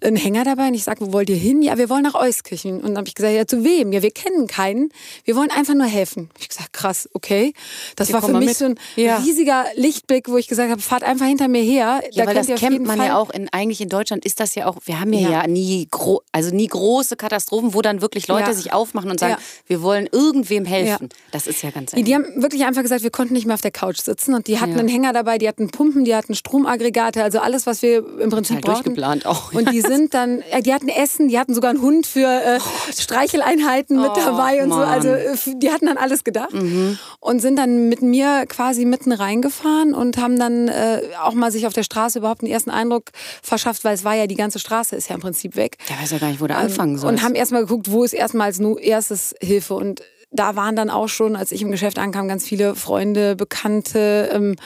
[0.00, 0.68] einen Hänger dabei.
[0.68, 1.60] Und ich sage, wo wollt ihr hin?
[1.60, 2.76] Ja, wir wollen nach Euskirchen.
[2.76, 3.92] Und dann habe ich gesagt, ja, zu wem?
[3.92, 4.90] Ja, wir kennen keinen.
[5.24, 6.30] Wir wollen einfach nur helfen.
[6.38, 7.52] Ich gesagt, krass, okay.
[7.96, 8.56] Das wir war für mich mit.
[8.56, 9.18] so ein ja.
[9.18, 12.00] riesiger Lichtblick, wo ich gesagt habe, fahrt einfach hinter mir her.
[12.12, 14.54] Ja, da weil das kennt man Fall ja auch in, eigentlich in Deutschland ist das
[14.54, 15.30] ja auch, wir haben ja, ja.
[15.30, 19.36] ja nie, gro also nie große Katastrophen, wo dann wirklich Leute sich aufmachen und sagen,
[19.66, 21.08] wir wollen irgendwem helfen.
[21.32, 22.04] Das ist ja ganz einfach.
[22.04, 24.60] Die haben wirklich einfach gesagt, wir konnten nicht mehr auf der Couch sitzen und die
[24.60, 28.28] hatten einen Hänger dabei, die hatten Pumpen, die hatten Stromaggregate, also alles, was wir im
[28.28, 28.74] Prinzip halt brauchen.
[28.74, 29.54] durchgeplant auch.
[29.54, 32.58] Und die sind dann, ja, die hatten Essen, die hatten sogar einen Hund für äh,
[32.60, 34.78] oh, Streicheleinheiten oh, mit dabei und Mann.
[34.78, 34.84] so.
[34.84, 36.98] Also äh, die hatten an alles gedacht mhm.
[37.20, 41.66] und sind dann mit mir quasi mitten reingefahren und haben dann äh, auch mal sich
[41.66, 43.04] auf der Straße überhaupt einen ersten Eindruck
[43.42, 45.78] verschafft, weil es war ja die ganze Straße ist ja im Prinzip weg.
[45.88, 47.10] Der weiß ja gar nicht, wo der ähm, anfangen soll.
[47.10, 51.08] Und haben erstmal geguckt, wo ist erstmal als erstes Hilfe und da waren dann auch
[51.08, 54.56] schon, als ich im Geschäft ankam, ganz viele Freunde, Bekannte, ähm,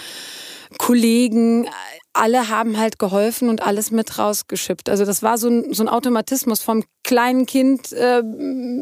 [0.78, 1.68] Kollegen,
[2.14, 4.88] alle haben halt geholfen und alles mit rausgeschippt.
[4.88, 8.22] Also das war so ein, so ein Automatismus vom kleinen Kind äh,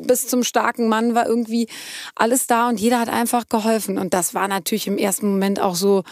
[0.06, 1.66] bis zum starken Mann war irgendwie
[2.14, 3.96] alles da und jeder hat einfach geholfen.
[3.96, 6.04] Und das war natürlich im ersten Moment auch so,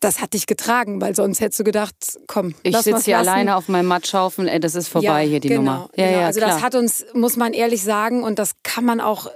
[0.00, 1.94] das hat dich getragen, weil sonst hättest du gedacht,
[2.26, 3.28] komm, ich sitze hier lassen.
[3.28, 5.90] alleine auf meinem Matschhaufen, ey, das ist vorbei ja, hier die genau, Nummer.
[5.96, 6.18] Ja, genau.
[6.18, 6.50] ja, also klar.
[6.50, 9.28] das hat uns, muss man ehrlich sagen, und das kann man auch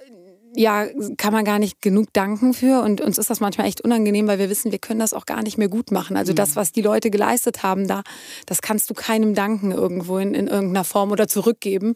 [0.59, 2.83] ja, kann man gar nicht genug danken für.
[2.83, 5.45] Und uns ist das manchmal echt unangenehm, weil wir wissen, wir können das auch gar
[5.45, 6.17] nicht mehr gut machen.
[6.17, 6.57] Also das, mhm.
[6.57, 8.03] was die Leute geleistet haben da,
[8.45, 11.95] das kannst du keinem danken irgendwo in, in irgendeiner Form oder zurückgeben.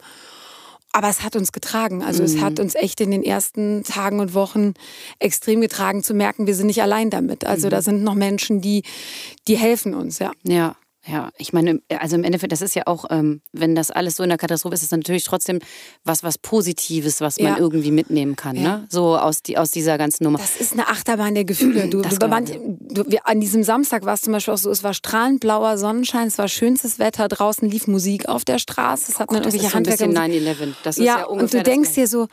[0.92, 2.04] Aber es hat uns getragen.
[2.04, 2.26] Also mhm.
[2.26, 4.74] es hat uns echt in den ersten Tagen und Wochen
[5.18, 7.44] extrem getragen, zu merken, wir sind nicht allein damit.
[7.44, 7.70] Also mhm.
[7.70, 8.84] da sind noch Menschen, die,
[9.48, 10.30] die helfen uns, ja.
[10.44, 10.76] Ja.
[11.04, 14.22] Ja, ich meine, also im Endeffekt, das ist ja auch, ähm, wenn das alles so
[14.22, 15.58] in der Katastrophe ist, ist es natürlich trotzdem
[16.04, 17.58] was, was Positives, was man Ja.
[17.58, 18.78] irgendwie mitnehmen kann, Ja.
[18.78, 18.86] ne?
[18.88, 20.38] So aus, die, aus dieser ganzen Nummer.
[20.38, 21.88] Das ist eine Achterbahn der Gefühle.
[21.90, 22.52] Du, Das du, man, ich.
[22.52, 25.76] du, wir, an diesem Samstag war es zum Beispiel auch so, es war strahlend blauer
[25.76, 29.44] Sonnenschein, es war schönstes Wetter, draußen lief Musik auf der Straße, es hat man Oh
[29.44, 30.62] das irgendwelche ist so ein bisschen Handwerker.
[30.70, 30.74] 9-11.
[30.84, 32.28] Das ist Ja, ja, und ungefähr du denkst das dir so,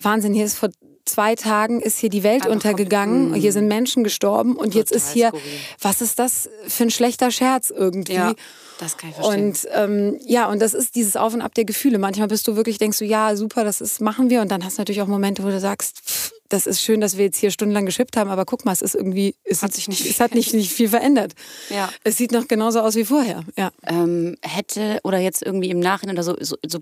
[0.00, 0.70] Wahnsinn, hier ist vor
[1.08, 5.10] zwei Tagen ist hier die Welt Einfach untergegangen, hier sind Menschen gestorben und jetzt ist
[5.10, 5.42] hier, skurril.
[5.80, 8.14] was ist das für ein schlechter Scherz irgendwie?
[8.14, 8.34] Ja,
[8.78, 9.48] das kann ich verstehen.
[9.48, 11.98] Und ähm, ja, und das ist dieses Auf und Ab der Gefühle.
[11.98, 14.40] Manchmal bist du wirklich, denkst du, ja, super, das ist, machen wir.
[14.40, 17.16] Und dann hast du natürlich auch Momente, wo du sagst, pff, das ist schön, dass
[17.16, 19.88] wir jetzt hier stundenlang geschippt haben, aber guck mal, es ist irgendwie, es, Hat sich
[19.88, 21.34] nicht es hat nicht, nicht viel verändert.
[21.68, 21.90] Ja.
[22.04, 23.44] Es sieht noch genauso aus wie vorher.
[23.56, 23.70] Ja.
[23.86, 26.78] ähm, hätte oder jetzt irgendwie im Nachhinein oder so, so, so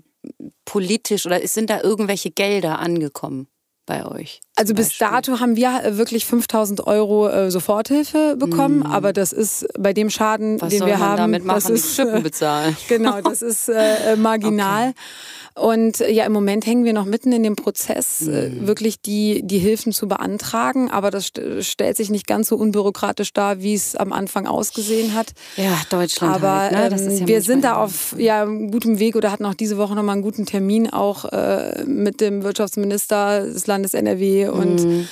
[0.65, 3.47] politisch oder es sind da irgendwelche Gelder angekommen
[3.87, 4.41] bei euch?
[4.55, 5.07] Also bis Beispiel?
[5.07, 10.11] dato haben wir äh, wirklich 5000 Euro äh, Soforthilfe bekommen, aber das ist bei dem
[10.11, 10.61] Schaden.
[10.61, 11.55] Was den wir haben, damit machen?
[11.55, 12.77] das ist Schippen äh, bezahlen.
[12.87, 14.93] Genau, das ist äh, marginal.
[15.59, 18.67] Und äh, ja, im Moment hängen wir noch mitten in dem Prozess, äh, Mhm.
[18.67, 20.89] wirklich die, die Hilfen zu beantragen.
[20.91, 25.13] Aber das st stellt sich nicht ganz so unbürokratisch dar, wie es am Anfang ausgesehen
[25.13, 25.33] hat.
[25.55, 26.89] Ja, Deutschland Aber halt, ne?
[26.89, 29.77] Das ähm, ist ja wir sind da auf ja, gutem Weg oder hatten auch diese
[29.77, 35.07] Woche nochmal einen guten Termin auch äh, mit dem Wirtschaftsminister des Landes NRW und Mhm.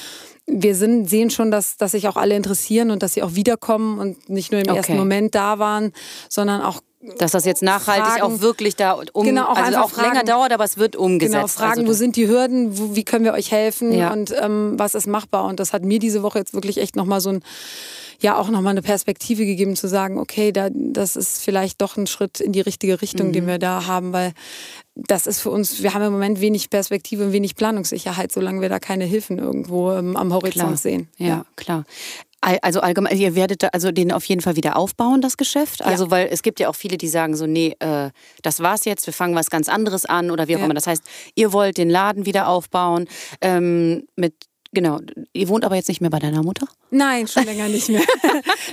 [0.47, 3.97] wir sind, sehen schon, dass, dass sich auch alle interessieren und dass sie auch wiederkommen
[3.99, 4.77] und nicht nur im Okay.
[4.77, 5.91] ersten Moment da waren,
[6.29, 6.81] sondern auch
[7.17, 10.25] Dass das jetzt nachhaltig Fragen- auch wirklich da um, Genau, auch also auch länger Fragen-
[10.27, 11.33] dauert, aber es wird umgesetzt.
[11.35, 14.11] Genau, fragen, also, wo sind die Hürden, wo, wie können wir euch helfen Ja.
[14.11, 15.45] und ähm, was ist machbar.
[15.45, 17.41] Und das hat mir diese Woche jetzt wirklich echt nochmal so ein,
[18.21, 22.07] ja auch nochmal eine Perspektive gegeben, zu sagen, okay, da, das ist vielleicht doch ein
[22.07, 23.33] Schritt in die richtige Richtung, Mhm.
[23.33, 24.31] den wir da haben, weil
[24.95, 28.69] das ist für uns, wir haben im Moment wenig Perspektive und wenig Planungssicherheit, solange wir
[28.69, 30.77] da keine Hilfen irgendwo ähm, am Horizont klar.
[30.77, 31.09] sehen.
[31.17, 31.83] Ja, klar.
[32.41, 35.83] Al- Also allgemein, ihr werdet da also den auf jeden Fall wieder aufbauen, das Geschäft.
[35.83, 38.09] Also weil es gibt ja auch viele, die sagen so, nee, äh,
[38.43, 40.65] das war's jetzt, wir fangen was ganz anderes an oder wie auch Ja.
[40.65, 40.73] immer.
[40.73, 41.03] Das heißt,
[41.35, 43.07] ihr wollt den Laden wieder aufbauen
[43.41, 44.33] ähm, mit
[44.75, 44.99] Genau.
[45.31, 46.67] Ihr wohnt aber jetzt nicht mehr bei deiner Mutter?
[46.91, 48.01] Nein, schon länger nicht mehr.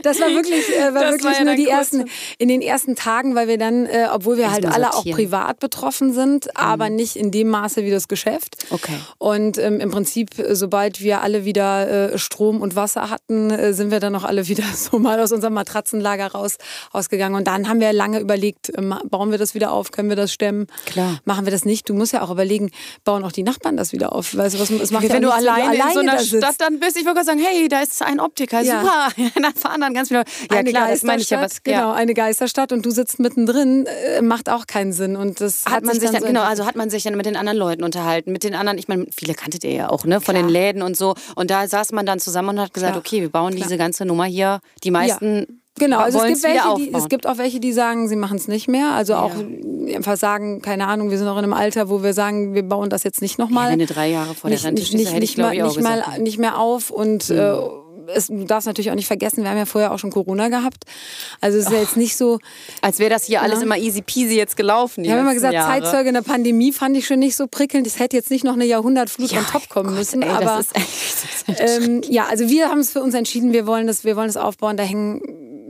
[0.03, 2.07] Das war wirklich, äh, war Das wirklich war ja nur die ersten,
[2.39, 6.13] in den ersten Tagen, weil wir dann, äh, obwohl wir halt alle auch privat betroffen
[6.13, 8.57] sind, aber nicht in dem Maße wie das Geschäft.
[8.71, 8.97] Okay.
[9.19, 13.75] Und ähm, im Prinzip, äh, sobald wir alle wieder äh, Strom und Wasser hatten, äh,
[13.75, 16.57] sind wir dann auch alle wieder so mal aus unserem Matratzenlager raus
[16.91, 17.37] ausgegangen.
[17.37, 20.33] Und dann haben wir lange überlegt, ähm, bauen wir das wieder auf, können wir das
[20.33, 20.67] stemmen?
[20.87, 21.21] Klar.
[21.25, 21.89] Machen wir das nicht?
[21.89, 22.71] Du musst ja auch überlegen,
[23.05, 24.37] bauen auch die Nachbarn das wieder auf?
[24.37, 26.23] Weißt du, was, es macht ja wenn du nichts, alleine, in so einer da.
[26.23, 28.81] Stadt dann bist, ich würde sagen, hey, da ist ein Optiker, Ja.
[28.81, 29.31] super.
[29.43, 30.25] Dann fahren dann ganz viele.
[30.51, 31.41] Ja eine klar, das meine ich ja.
[31.41, 31.93] Was, genau, ja.
[31.95, 35.17] eine Geisterstadt und du sitzt mittendrin, äh, macht auch keinen Sinn.
[35.17, 37.37] Und das Hat man sich dann so genau, also hat man sich dann mit den
[37.37, 40.35] anderen Leuten unterhalten, mit den anderen, ich meine, viele kanntet ihr ja auch, ne, von
[40.35, 40.47] Klar.
[40.47, 41.15] den Läden und so.
[41.35, 43.03] Und da saß man dann zusammen und hat gesagt, Klar.
[43.05, 44.61] okay, wir bauen diese ganze Nummer hier.
[44.85, 48.17] Die meisten Genau, also es gibt, welche, die, es gibt auch welche, die sagen, sie
[48.17, 48.93] machen es nicht mehr.
[48.93, 49.33] Also auch
[49.95, 52.89] einfach sagen, keine Ahnung, wir sind auch in einem Alter, wo wir sagen, wir bauen
[52.89, 53.73] das jetzt nicht ja, nochmal.
[53.73, 55.81] wenn du drei Jahre vor der nicht, Rente nicht, stehst, nicht, nicht, glaube mal, nicht,
[55.81, 56.05] mal.
[56.19, 56.23] Mhm.
[56.23, 57.55] nicht mehr auf und äh,
[58.09, 60.85] es, du darfst natürlich auch nicht vergessen, wir haben ja vorher auch schon Corona gehabt.
[61.41, 62.39] Also es ist ja jetzt nicht so,
[62.81, 65.05] Als wäre das hier alles immer easy peasy jetzt gelaufen.
[65.05, 65.83] ich habe immer gesagt, Jahre.
[65.83, 67.87] Zeitzeuge in der Pandemie fand ich schon nicht so prickelnd.
[67.87, 70.23] Es hätte jetzt nicht noch eine Jahrhundertflut on top kommen Gott, müssen.
[70.23, 73.67] ey, aber das ist echt, ähm, ja, also wir haben es für uns entschieden, wir
[73.67, 74.77] wollen das, wir wollen das aufbauen.
[74.77, 75.21] Da hängen,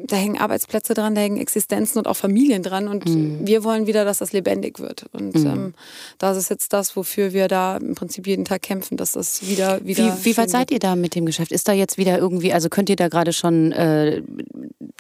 [0.07, 2.89] da hängen Arbeitsplätze dran, da hängen Existenzen und auch Familien dran.
[2.89, 3.47] Und Mhm.
[3.47, 5.07] wir wollen wieder, dass das lebendig wird.
[5.13, 5.75] Und ähm,
[6.19, 9.81] das ist jetzt das, wofür wir da im Prinzip jeden Tag kämpfen, dass das wieder
[9.85, 10.19] wieder.
[10.23, 11.53] Wie, wie weit seid ihr da mit dem Geschäft?
[11.53, 14.23] Ist da jetzt wieder irgendwie, also könnt ihr da gerade schon, äh,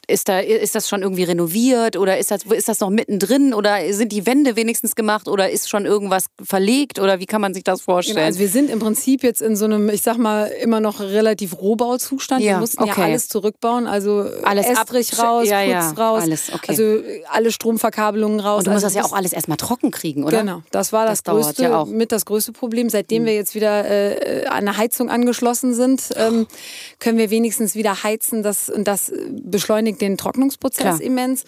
[0.08, 3.78] ist, da, ist das schon irgendwie renoviert oder ist das, ist das noch mittendrin oder
[3.92, 7.62] sind die Wände wenigstens gemacht oder ist schon irgendwas verlegt oder wie kann man sich
[7.62, 8.26] das Genau, vorstellen?
[8.26, 11.58] also wir sind im Prinzip jetzt in so einem, ich sag mal, immer noch relativ
[11.60, 12.42] Rohbauzustand.
[12.42, 13.02] Ja, wir mussten ja okay.
[13.02, 16.66] alles zurückbauen, also Alles Estrich raus, ja, Putz ja, raus, alles, okay.
[16.68, 18.58] also alle Stromverkabelungen raus.
[18.58, 20.40] Und du musst also das ja auch alles erstmal trocken kriegen, oder?
[20.40, 21.86] Genau, das war das, Das größte, ja auch.
[21.86, 22.90] Mit das größte Problem.
[22.90, 26.46] Seitdem wir jetzt wieder äh, an eine Heizung angeschlossen sind, ähm,
[26.98, 28.42] können wir wenigstens wieder heizen.
[28.42, 31.00] Das, und das beschleunigt den Trocknungsprozess Klar.
[31.00, 31.44] Immens.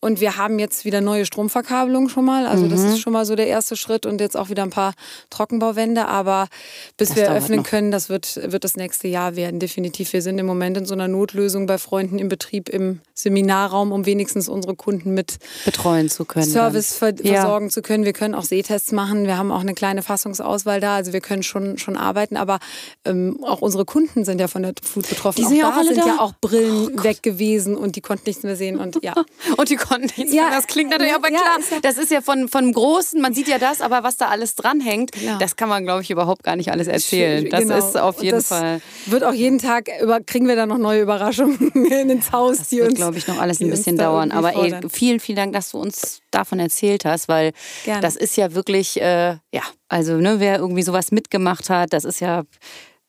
[0.00, 2.46] Und wir haben jetzt wieder neue Stromverkabelungen schon mal.
[2.46, 2.86] Also das Mhm.
[2.88, 4.94] ist schon mal so der erste Schritt und jetzt auch wieder ein paar
[5.30, 6.06] Trockenbauwände.
[6.06, 6.48] Aber
[6.96, 7.66] bis Das wir öffnen noch.
[7.66, 9.60] können, das wird, wird das nächste Jahr werden.
[9.60, 10.12] Definitiv.
[10.12, 14.06] Wir sind im Moment in so einer Notlösung bei Freunden im Betrieb im Seminarraum, um
[14.06, 16.46] wenigstens unsere Kunden mit Betreuen zu können.
[16.46, 17.40] Service ver Ja.
[17.42, 18.04] versorgen zu können.
[18.04, 19.26] Wir können auch Sehtests machen.
[19.26, 20.96] Wir haben auch eine kleine Fassungsauswahl da.
[20.96, 22.36] Also wir können schon, schon arbeiten.
[22.36, 22.58] Aber
[23.04, 25.36] ähm, auch unsere Kunden sind ja von der Flut betroffen.
[25.42, 26.02] Die sind ja da auch alle sind da.
[26.04, 28.78] Oh ja auch Brillen weg gewesen und die konnten nichts mehr sehen.
[28.78, 29.14] Und ja.
[29.56, 30.50] Und die konnten nichts Ja, mehr.
[30.56, 33.34] Das klingt natürlich, aber ja, klar, ist ja- das ist ja von, von Großen, man
[33.34, 35.38] sieht ja das, aber was da alles dranhängt, Genau.
[35.38, 37.48] das kann man, glaube ich, überhaupt gar nicht alles erzählen.
[37.50, 37.76] Das Genau.
[37.76, 38.80] ist auf jeden Fall.
[39.06, 41.70] Wird auch jeden Tag, über, kriegen wir da noch neue Überraschungen
[42.10, 44.30] ins Haus, das wird, glaube ich, noch alles ein bisschen dauern.
[44.32, 47.52] Aber ey, vielen, vielen Dank, dass du uns davon erzählt hast, weil
[47.84, 48.00] Gerne.
[48.00, 52.20] das ist ja wirklich, äh, ja, also ne, wer irgendwie sowas mitgemacht hat, das ist
[52.20, 52.44] ja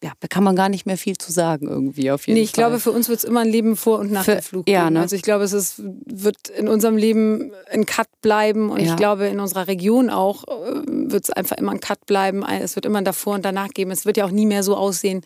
[0.04, 2.52] ja, da kann man gar nicht mehr viel zu sagen irgendwie auf jeden nee, ich
[2.52, 2.64] Fall.
[2.64, 4.68] glaube, für uns wird es immer ein Leben vor und nach für, der Flug.
[4.68, 5.02] Ja, ne?
[5.02, 8.88] Also ich glaube, es ist, wird in unserem Leben ein Cut bleiben und ja.
[8.88, 12.44] ich glaube, in unserer Region auch äh, wird es einfach immer ein Cut bleiben.
[12.44, 13.92] Es wird immer ein davor und danach geben.
[13.92, 15.22] Es wird ja auch nie mehr so aussehen,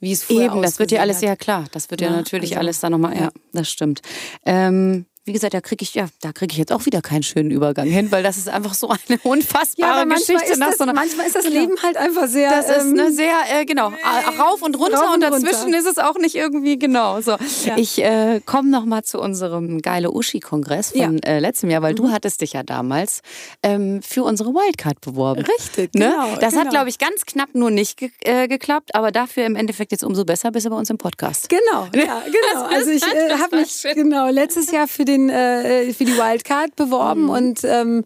[0.00, 2.52] wie es vorher Eben, das wird ja alles, ja klar, das wird ja, ja natürlich
[2.52, 3.20] also, alles da nochmal, ja.
[3.20, 4.02] ja, das stimmt.
[4.44, 7.50] Ähm, wie gesagt, da kriege ich ja, da kriege ich jetzt auch wieder keinen schönen
[7.50, 10.56] Übergang hin, weil das ist einfach so eine unfassbare ja, Geschichte.
[10.56, 11.60] Nach das, so manchmal ist das genau.
[11.60, 12.48] Leben halt einfach sehr.
[12.50, 13.92] Das ist eine ähm, sehr äh, genau
[14.38, 15.78] rauf und runter rauf und, und dazwischen runter.
[15.78, 17.20] ist es auch nicht irgendwie genau.
[17.20, 17.32] So,
[17.64, 17.76] ja.
[17.76, 21.28] ich äh, komme noch mal zu unserem geile Uschi-Kongress von ja.
[21.28, 21.96] äh, letztem Jahr, weil mhm.
[21.96, 23.22] du hattest dich ja damals
[23.64, 25.44] ähm, für unsere Wildcard beworben.
[25.44, 26.10] Richtig, ne?
[26.10, 26.36] genau.
[26.36, 26.64] Das genau.
[26.64, 30.04] hat, glaube ich, ganz knapp nur nicht ge äh, geklappt, aber dafür im Endeffekt jetzt
[30.04, 31.48] umso besser bist du bei uns im Podcast.
[31.48, 32.66] Genau, ja, genau.
[32.66, 37.24] also ich äh, habe mich genau letztes Jahr für den äh, für die Wildcard beworben
[37.24, 37.30] mhm.
[37.30, 38.04] und ähm,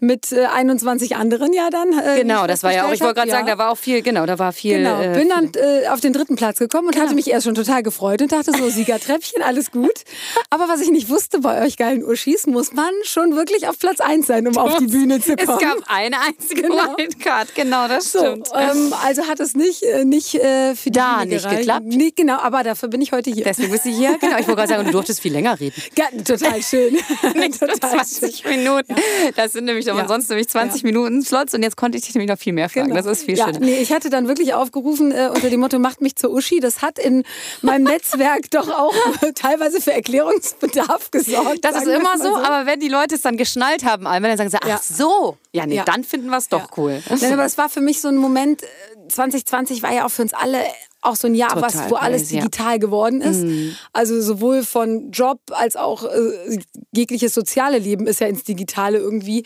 [0.00, 1.92] mit äh, 21 anderen ja dann.
[1.98, 3.36] Äh, genau, das war ja auch, ich wollte gerade ja.
[3.36, 4.78] sagen, da war auch viel, genau, da war viel.
[4.78, 7.06] Genau, äh, bin dann äh, auf den dritten Platz gekommen und genau.
[7.06, 9.94] hatte mich erst schon total gefreut und dachte so, Siegertreppchen, alles gut.
[10.50, 14.00] Aber was ich nicht wusste bei euch geilen Uschis, muss man schon wirklich auf Platz
[14.00, 15.58] 1 sein, um auf die Bühne zu kommen.
[15.58, 16.96] Es gab eine einzige genau.
[16.96, 18.48] Wildcard, genau, das stimmt.
[18.48, 21.58] So, ähm, also hat es nicht, äh, nicht für die Da Bühne nicht gereicht.
[21.60, 21.86] geklappt?
[21.86, 23.44] Nee, genau, aber dafür bin ich heute hier.
[23.44, 24.38] Deswegen bist du hier, genau.
[24.38, 25.74] Ich wollte gerade sagen, du durftest viel länger reden.
[25.96, 26.94] Ja, total schön.
[27.34, 28.50] Nicht total 20 schön.
[28.50, 28.94] Minuten.
[29.34, 30.06] Das sind nämlich doch ja.
[30.06, 30.86] sonst nämlich 20 20 ja.
[30.86, 32.88] Minuten Slots und jetzt konnte ich dich nämlich noch viel mehr fragen.
[32.88, 33.02] Genau.
[33.02, 33.60] Das ist viel ja, schöner.
[33.60, 36.60] Nee, ich hatte dann wirklich aufgerufen äh, unter dem Motto, macht mich zur Uschi.
[36.60, 37.24] Das hat in
[37.62, 38.94] meinem Netzwerk doch auch
[39.34, 41.64] teilweise für Erklärungsbedarf gesorgt.
[41.64, 44.38] Das ist immer so, so, aber wenn die Leute es dann geschnallt haben, einmal dann
[44.38, 47.02] sagen sie, ach so, ja, nee, dann finden wir es doch cool.
[47.08, 48.62] Nein, aber es war für mich so ein Moment,
[49.08, 50.58] 2020 äh, war ja auch für uns alle
[51.06, 52.76] auch so ein Jahr, was, wo alles digital ja.
[52.78, 53.44] geworden ist.
[53.44, 53.76] Mhm.
[53.92, 56.58] Also sowohl von Job als auch äh,
[56.92, 59.44] jegliches soziale Leben ist ja ins Digitale irgendwie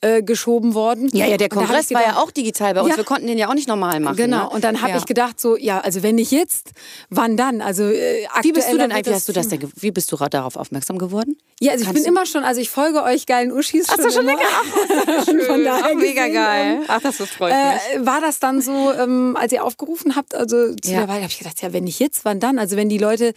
[0.00, 1.10] äh, geschoben worden.
[1.12, 2.90] Ja, ja, der Kongress gedacht, war ja auch digital bei uns.
[2.90, 2.96] Ja.
[2.96, 4.16] Wir konnten den ja auch nicht normal machen.
[4.16, 4.44] Genau.
[4.44, 4.50] Ne?
[4.50, 4.98] Und dann habe ja.
[4.98, 6.70] ich gedacht so, ja, also wenn nicht jetzt,
[7.10, 7.60] wann dann?
[7.60, 9.14] Also äh, wie bist du denn eigentlich?
[9.14, 11.36] Hast du das denn, wie bist du darauf aufmerksam geworden?
[11.60, 14.10] Ja, also ich Kannst bin immer schon, also ich folge euch geilen Uschis Ach, schon,
[14.10, 14.40] schon länger.
[14.42, 16.74] Ach, von daher Ach, mega gesehen, geil.
[16.78, 18.00] Ähm, Ach, das freut mich.
[18.00, 21.00] Äh, war das dann so, ähm, als ihr aufgerufen habt, also zu ja.
[21.00, 22.58] der Wahl, habe ich gedacht, ja, wenn nicht jetzt, wann dann?
[22.58, 23.32] Also wenn die Leute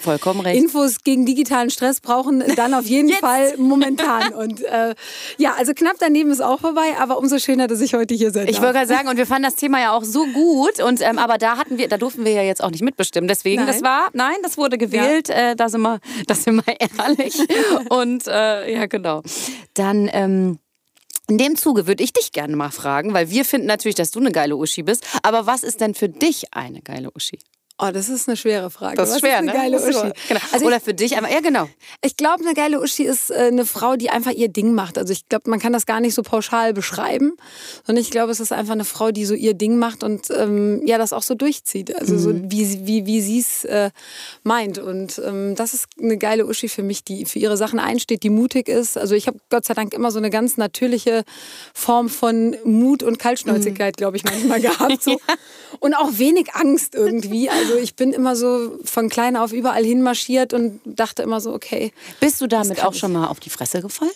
[0.54, 4.34] Infos gegen digitalen Stress brauchen, dann auf jeden Fall momentan.
[4.34, 4.96] Und äh,
[5.38, 8.48] ja, also knapp daneben ist auch vorbei, aber umso schöner, dass ich heute hier sein
[8.48, 10.80] Ich wollte gerade sagen, und wir fanden das Thema ja auch so gut.
[10.82, 13.28] Und ähm, aber da hatten wir, da durften wir ja jetzt auch nicht mitbestimmen.
[13.28, 13.74] Deswegen, nein.
[13.74, 15.30] das war, nein, das wurde gewählt.
[15.30, 15.52] Ja.
[15.52, 17.36] Äh, da sind wir, da sind wir ehrlich.
[17.90, 19.22] und äh, ja, genau.
[19.74, 20.60] Dann ähm,
[21.28, 24.20] in dem Zuge würde ich dich gerne mal fragen, weil wir finden natürlich, dass du
[24.20, 25.06] eine geile Uschi bist.
[25.24, 27.40] Aber was ist denn für dich eine geile Uschi?
[27.78, 28.96] Oh, das ist eine schwere Frage.
[28.96, 29.58] Das ist Was schwer, ist eine ne?
[29.58, 30.12] geile Uschi.
[30.30, 30.40] Genau.
[30.54, 31.68] Also Oder für dich, aber ja genau.
[32.02, 34.98] Ich glaube, eine geile Uschi ist äh, eine Frau, die einfach ihr Ding macht.
[34.98, 37.34] Also ich glaube, man kann das gar nicht so pauschal beschreiben,
[37.86, 40.88] sondern ich glaube, es ist einfach eine Frau, die so ihr Ding macht und ähm,
[40.88, 41.94] ja, das auch so durchzieht.
[41.94, 42.20] Also mhm.
[42.20, 43.92] so wie, wie, wie sie es äh,
[44.44, 44.78] meint.
[44.78, 48.30] Und ähm, das ist eine geile Uschi für mich, die für ihre Sachen einsteht, die
[48.30, 48.98] mutig ist.
[48.98, 51.26] Also ich habe Gott sei Dank immer so eine ganz natürliche
[51.74, 53.98] Form von Mut und Kaltschnäuzigkeit, mhm.
[53.98, 55.04] glaube ich, manchmal gehabt.
[55.04, 55.12] So.
[55.12, 55.18] ja.
[55.82, 57.50] Und auch wenig Angst irgendwie.
[57.50, 61.42] Also ich bin immer so so von klein auf überall hin marschiert und dachte immer
[61.42, 61.92] so, okay.
[62.20, 64.12] Bist du damit auch schon mal auf die Fresse gefallen?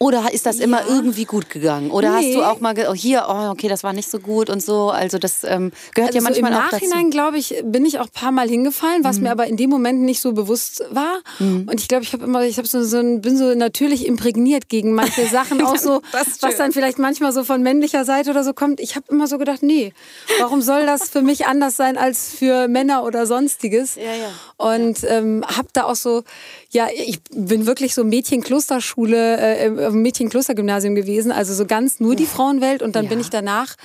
[0.00, 1.90] Oder ist das immer irgendwie gut gegangen?
[1.90, 2.28] Oder nee.
[2.28, 4.90] hast du auch mal oh, hier, oh, okay, das war nicht so gut und so?
[4.90, 6.84] Also das ähm, gehört also ja manchmal so auch dazu.
[6.84, 9.24] Im Nachhinein, glaube ich, bin ich auch ein paar Mal hingefallen, was mhm.
[9.24, 11.18] mir aber in dem Moment nicht so bewusst war.
[11.40, 11.66] Mhm.
[11.68, 14.94] Und ich glaube, ich habe immer, ich habe so, so bin so natürlich imprägniert gegen
[14.94, 18.78] manche Sachen, auch so, was dann vielleicht manchmal so von männlicher Seite oder so kommt.
[18.78, 19.92] Ich habe immer so gedacht, nee,
[20.38, 23.96] warum soll das für mich anders sein als für Männer oder sonstiges?
[23.96, 24.30] Ja, ja.
[24.58, 26.22] Und ähm, habe da auch so,
[26.70, 32.82] ja, ich bin wirklich so Mädchenklosterschule, äh, Mädchenklostergymnasium gewesen, also so ganz nur die Frauenwelt
[32.82, 33.08] und dann ja.
[33.08, 33.76] bin ich danach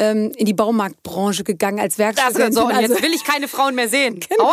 [0.00, 2.52] ähm, in die Baumarktbranche gegangen als Werkstudentin.
[2.52, 4.18] So, und jetzt also, will ich keine Frauen mehr sehen.
[4.30, 4.52] Genau.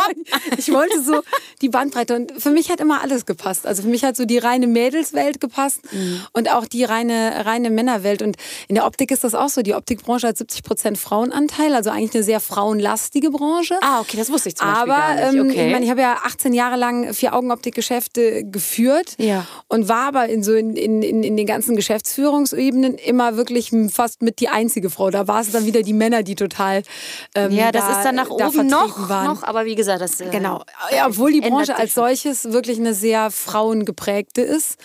[0.56, 1.22] Ich wollte so
[1.62, 3.64] die Bandbreite und für mich hat immer alles gepasst.
[3.64, 6.20] Also für mich hat so die reine Mädelswelt gepasst mhm.
[6.32, 8.22] und auch die reine, reine Männerwelt.
[8.22, 8.36] Und
[8.66, 9.62] in der Optik ist das auch so.
[9.62, 13.78] Die Optikbranche hat 70 Prozent Frauenanteil, also eigentlich eine sehr frauenlastige Branche.
[13.82, 15.40] Ah, okay, das wusste ich zum Aber, Beispiel gar nicht.
[15.40, 15.66] Ähm, okay.
[15.66, 19.46] ich meine, ich habe ja 18 Jahre lang vier Augenoptikgeschäfte geführt ja.
[19.68, 24.40] und war aber in so in, in, in den ganzen Geschäftsführungsebenen immer wirklich fast mit
[24.40, 25.10] die einzige Frau.
[25.10, 26.82] Da war es dann wieder die Männer, die total.
[27.34, 29.26] Ähm, ja, das da, ist dann nach da oben noch, waren.
[29.26, 30.20] noch, aber wie gesagt, das.
[30.20, 30.62] Äh, genau.
[30.94, 34.78] Ja, obwohl die Branche als solches wirklich eine sehr frauengeprägte ist.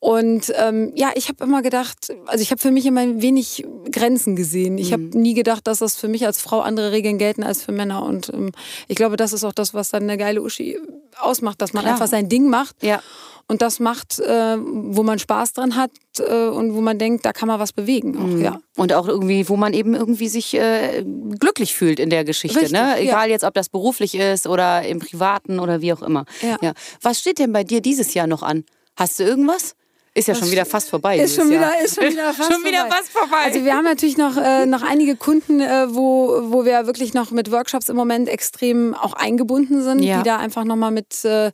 [0.00, 4.36] Und ähm, ja, ich habe immer gedacht, also ich habe für mich immer wenig Grenzen
[4.36, 4.78] gesehen.
[4.78, 4.92] Ich mhm.
[4.92, 8.04] habe nie gedacht, dass das für mich als Frau andere Regeln gelten als für Männer.
[8.04, 8.52] Und ähm,
[8.86, 10.78] ich glaube, das ist auch das, was dann eine geile Uschi
[11.18, 11.94] ausmacht, dass man Klar.
[11.94, 12.80] einfach sein Ding macht.
[12.82, 13.02] Ja.
[13.50, 17.32] Und das macht, äh, wo man Spaß dran hat äh, und wo man denkt, da
[17.32, 18.16] kann man was bewegen.
[18.18, 18.42] Auch, mhm.
[18.42, 18.60] ja.
[18.76, 21.02] Und auch irgendwie, wo man eben irgendwie sich äh,
[21.38, 22.60] glücklich fühlt in der Geschichte.
[22.60, 22.98] Richtig, ne?
[22.98, 23.32] Egal ja.
[23.32, 26.26] jetzt, ob das beruflich ist oder im Privaten oder wie auch immer.
[26.42, 26.58] Ja.
[26.60, 26.72] ja.
[27.00, 28.64] Was steht denn bei dir dieses Jahr noch an?
[28.96, 29.74] Hast du irgendwas?
[30.18, 31.18] Ist ja schon wieder fast vorbei.
[31.18, 32.96] Ist schon wieder, ist schon wieder fast schon wieder vorbei.
[32.96, 33.36] fast vorbei.
[33.44, 37.30] Also wir haben natürlich noch, äh, noch einige Kunden, äh, wo, wo wir wirklich noch
[37.30, 40.18] mit Workshops im Moment extrem auch eingebunden sind, ja.
[40.18, 41.52] die da einfach nochmal mit, äh,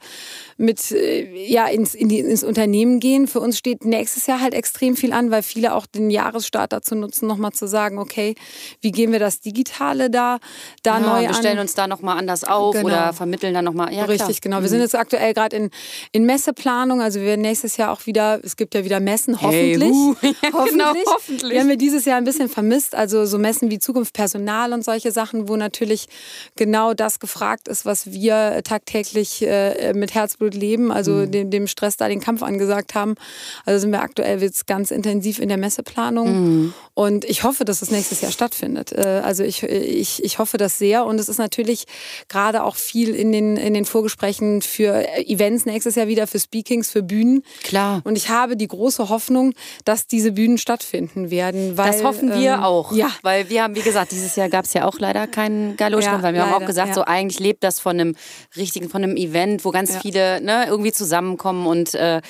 [0.56, 3.26] mit äh, ja, ins, in die, ins Unternehmen gehen.
[3.26, 6.94] Für uns steht nächstes Jahr halt extrem viel an, weil viele auch den Jahresstart dazu
[6.94, 8.34] nutzen, nochmal zu sagen, okay,
[8.80, 10.38] wie gehen wir das Digitale da,
[10.82, 11.22] da ja, neu wir an?
[11.28, 12.86] Wir stellen uns da nochmal anders auf genau.
[12.86, 13.92] oder vermitteln dann nochmal.
[13.92, 14.52] Ja, Richtig, klar.
[14.52, 14.62] genau.
[14.62, 14.84] Wir sind mhm.
[14.84, 15.70] jetzt aktuell gerade in,
[16.12, 19.82] in Messeplanung, also wir werden nächstes Jahr auch wieder es gibt ja wieder Messen, hoffentlich.
[19.82, 20.14] Hey, uh.
[20.22, 20.70] ja, hoffentlich.
[20.70, 21.52] Genau, hoffentlich.
[21.52, 22.94] Wir haben wir dieses Jahr ein bisschen vermisst.
[22.94, 26.06] Also so Messen wie Zukunft Personal und solche Sachen, wo natürlich
[26.54, 31.32] genau das gefragt ist, was wir tagtäglich äh, mit Herzblut leben, also mhm.
[31.32, 33.16] dem, dem, Stress da den Kampf angesagt haben.
[33.64, 36.28] Also sind wir aktuell jetzt ganz intensiv in der Messeplanung.
[36.28, 36.74] Mhm.
[36.94, 38.92] Und ich hoffe, dass es nächstes Jahr stattfindet.
[38.92, 41.04] Äh, also ich, ich, ich hoffe das sehr.
[41.04, 41.86] Und es ist natürlich
[42.28, 46.90] gerade auch viel in den, in den Vorgesprächen für Events nächstes Jahr wieder, für Speakings,
[46.90, 47.42] für Bühnen.
[47.64, 48.00] Klar.
[48.04, 51.76] Und ich habe die große Hoffnung, dass diese Bühnen stattfinden werden.
[51.76, 52.92] Weil, das hoffen wir ähm, auch.
[52.92, 53.10] Ja.
[53.22, 56.22] Weil wir haben, wie gesagt, dieses Jahr gab es ja auch leider keinen Galoschmann, ja,
[56.22, 56.94] weil wir leider, haben auch gesagt, ja.
[56.94, 58.16] so eigentlich lebt das von einem
[58.56, 60.00] richtigen, von einem Event, wo ganz ja.
[60.00, 62.20] viele ne, irgendwie zusammenkommen und äh,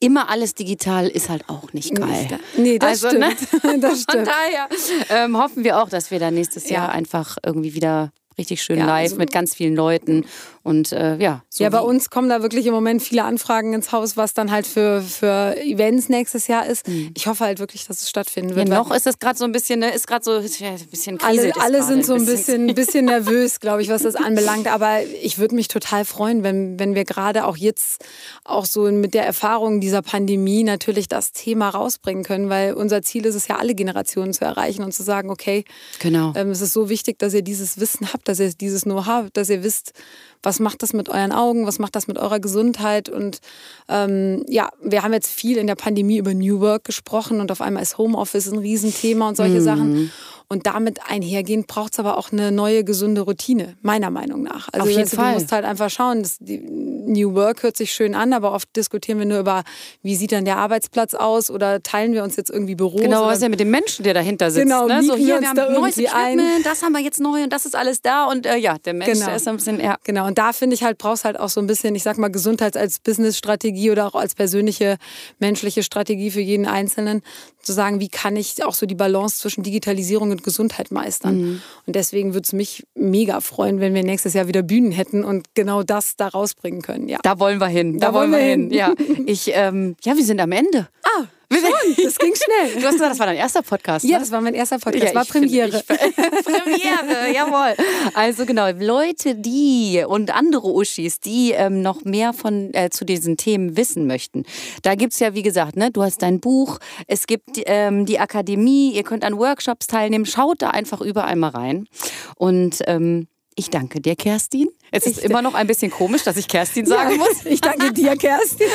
[0.00, 2.40] immer alles digital ist halt auch nicht geil.
[2.56, 3.30] Nee, das also, ne?
[3.32, 3.64] stimmt.
[3.64, 3.78] Ne?
[3.80, 4.26] das stimmt.
[4.26, 4.68] Von daher
[5.10, 8.86] ähm, hoffen wir auch, dass wir dann nächstes Jahr einfach irgendwie wieder richtig schön ja,
[8.86, 10.24] live also, mit ganz vielen Leuten
[10.62, 11.42] und äh, ja.
[11.48, 14.50] So ja, bei uns kommen da wirklich im Moment viele Anfragen ins Haus, was dann
[14.50, 16.86] halt für, für Events nächstes Jahr ist.
[16.86, 17.12] Mhm.
[17.16, 18.68] Ich hoffe halt wirklich, dass es stattfinden wird.
[18.68, 21.52] Ja, noch ist es gerade so ein bisschen, ne, ist gerade so ein bisschen Krise.
[21.54, 24.68] Alle, alle sind so ein bisschen, bisschen nervös, glaube ich, was das anbelangt.
[24.68, 28.04] Aber ich würde mich total freuen, wenn, wenn wir gerade auch jetzt
[28.44, 33.24] auch so mit der Erfahrung dieser Pandemie natürlich das Thema rausbringen können, weil unser Ziel
[33.24, 35.64] ist es ja, alle Generationen zu erreichen und zu sagen, okay,
[36.00, 36.34] genau.
[36.36, 39.36] Ähm, es ist so wichtig, dass ihr dieses Wissen habt, dass ihr dieses Know-how habt,
[39.38, 39.94] dass ihr wisst,
[40.42, 43.08] was macht das mit euren Augen, was macht das mit eurer Gesundheit.
[43.08, 43.40] Und
[43.88, 47.60] ähm, ja, wir haben jetzt viel in der Pandemie über New Work gesprochen und auf
[47.60, 49.64] einmal ist Homeoffice ein Riesenthema und solche mhm.
[49.64, 50.12] Sachen.
[50.52, 54.68] Und damit einhergehend braucht es aber auch eine neue gesunde Routine, meiner Meinung nach.
[54.72, 55.34] Also Auf jeden du, Fall.
[55.34, 59.20] du musst halt einfach schauen, die New Work hört sich schön an, aber oft diskutieren
[59.20, 59.62] wir nur über,
[60.02, 63.00] wie sieht dann der Arbeitsplatz aus oder teilen wir uns jetzt irgendwie Büros.
[63.00, 64.64] Genau, was ist ja mit dem Menschen, der dahinter sitzt.
[64.64, 65.04] Genau, ne?
[65.04, 66.40] so hier, wir haben da neues ein.
[66.64, 69.12] das haben wir jetzt neu und das ist alles da und äh, ja, der Mensch,
[69.12, 69.26] genau.
[69.26, 69.98] der ist ein bisschen, ja.
[70.02, 72.26] Genau, und da finde ich halt, brauchst halt auch so ein bisschen, ich sag mal,
[72.26, 74.96] Gesundheit als Business-Strategie oder auch als persönliche
[75.38, 77.22] menschliche Strategie für jeden Einzelnen,
[77.62, 81.40] zu sagen, wie kann ich auch so die Balance zwischen Digitalisierung und Gesundheit meistern.
[81.40, 81.62] Mhm.
[81.86, 85.54] Und deswegen würde es mich mega freuen, wenn wir nächstes Jahr wieder Bühnen hätten und
[85.54, 87.08] genau das da rausbringen können.
[87.08, 87.18] Ja.
[87.22, 87.98] Da wollen wir hin.
[87.98, 88.70] Da, da wollen wir hin.
[88.70, 88.72] hin.
[88.72, 88.94] Ja,
[89.26, 90.88] ich, ähm, ja, wir sind am Ende.
[91.02, 91.24] Ah.
[91.52, 92.80] Schon, das ging schnell.
[92.80, 94.04] Du hast gesagt, das war dein erster Podcast.
[94.04, 94.12] Ne?
[94.12, 95.04] Ja, das war mein erster Podcast.
[95.04, 95.82] Ja, war Premiere.
[95.82, 97.74] Finde, ich, Premiere, jawohl.
[98.14, 103.36] Also genau, Leute, die und andere Uschis, die ähm, noch mehr von äh, zu diesen
[103.36, 104.44] Themen wissen möchten.
[104.82, 106.78] Da gibt es ja, wie gesagt, ne, du hast dein Buch,
[107.08, 110.26] es gibt ähm, die Akademie, ihr könnt an Workshops teilnehmen.
[110.26, 111.88] Schaut da einfach überall mal rein.
[112.36, 113.26] Und ähm,
[113.60, 114.68] ich danke dir, Kerstin.
[114.90, 117.44] Es ist ich immer noch ein bisschen komisch, dass ich Kerstin sagen ja, muss.
[117.44, 118.66] Ich danke dir, Kerstin.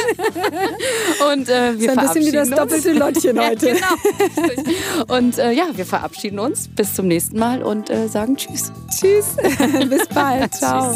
[1.32, 3.74] Und äh, wir das ist ein bisschen wie das doppelte Lottchen heute.
[3.74, 5.16] genau.
[5.18, 6.68] Und äh, ja, wir verabschieden uns.
[6.68, 8.72] Bis zum nächsten Mal und äh, sagen Tschüss.
[8.92, 9.36] Tschüss.
[9.90, 10.54] Bis bald.
[10.54, 10.96] Ciao.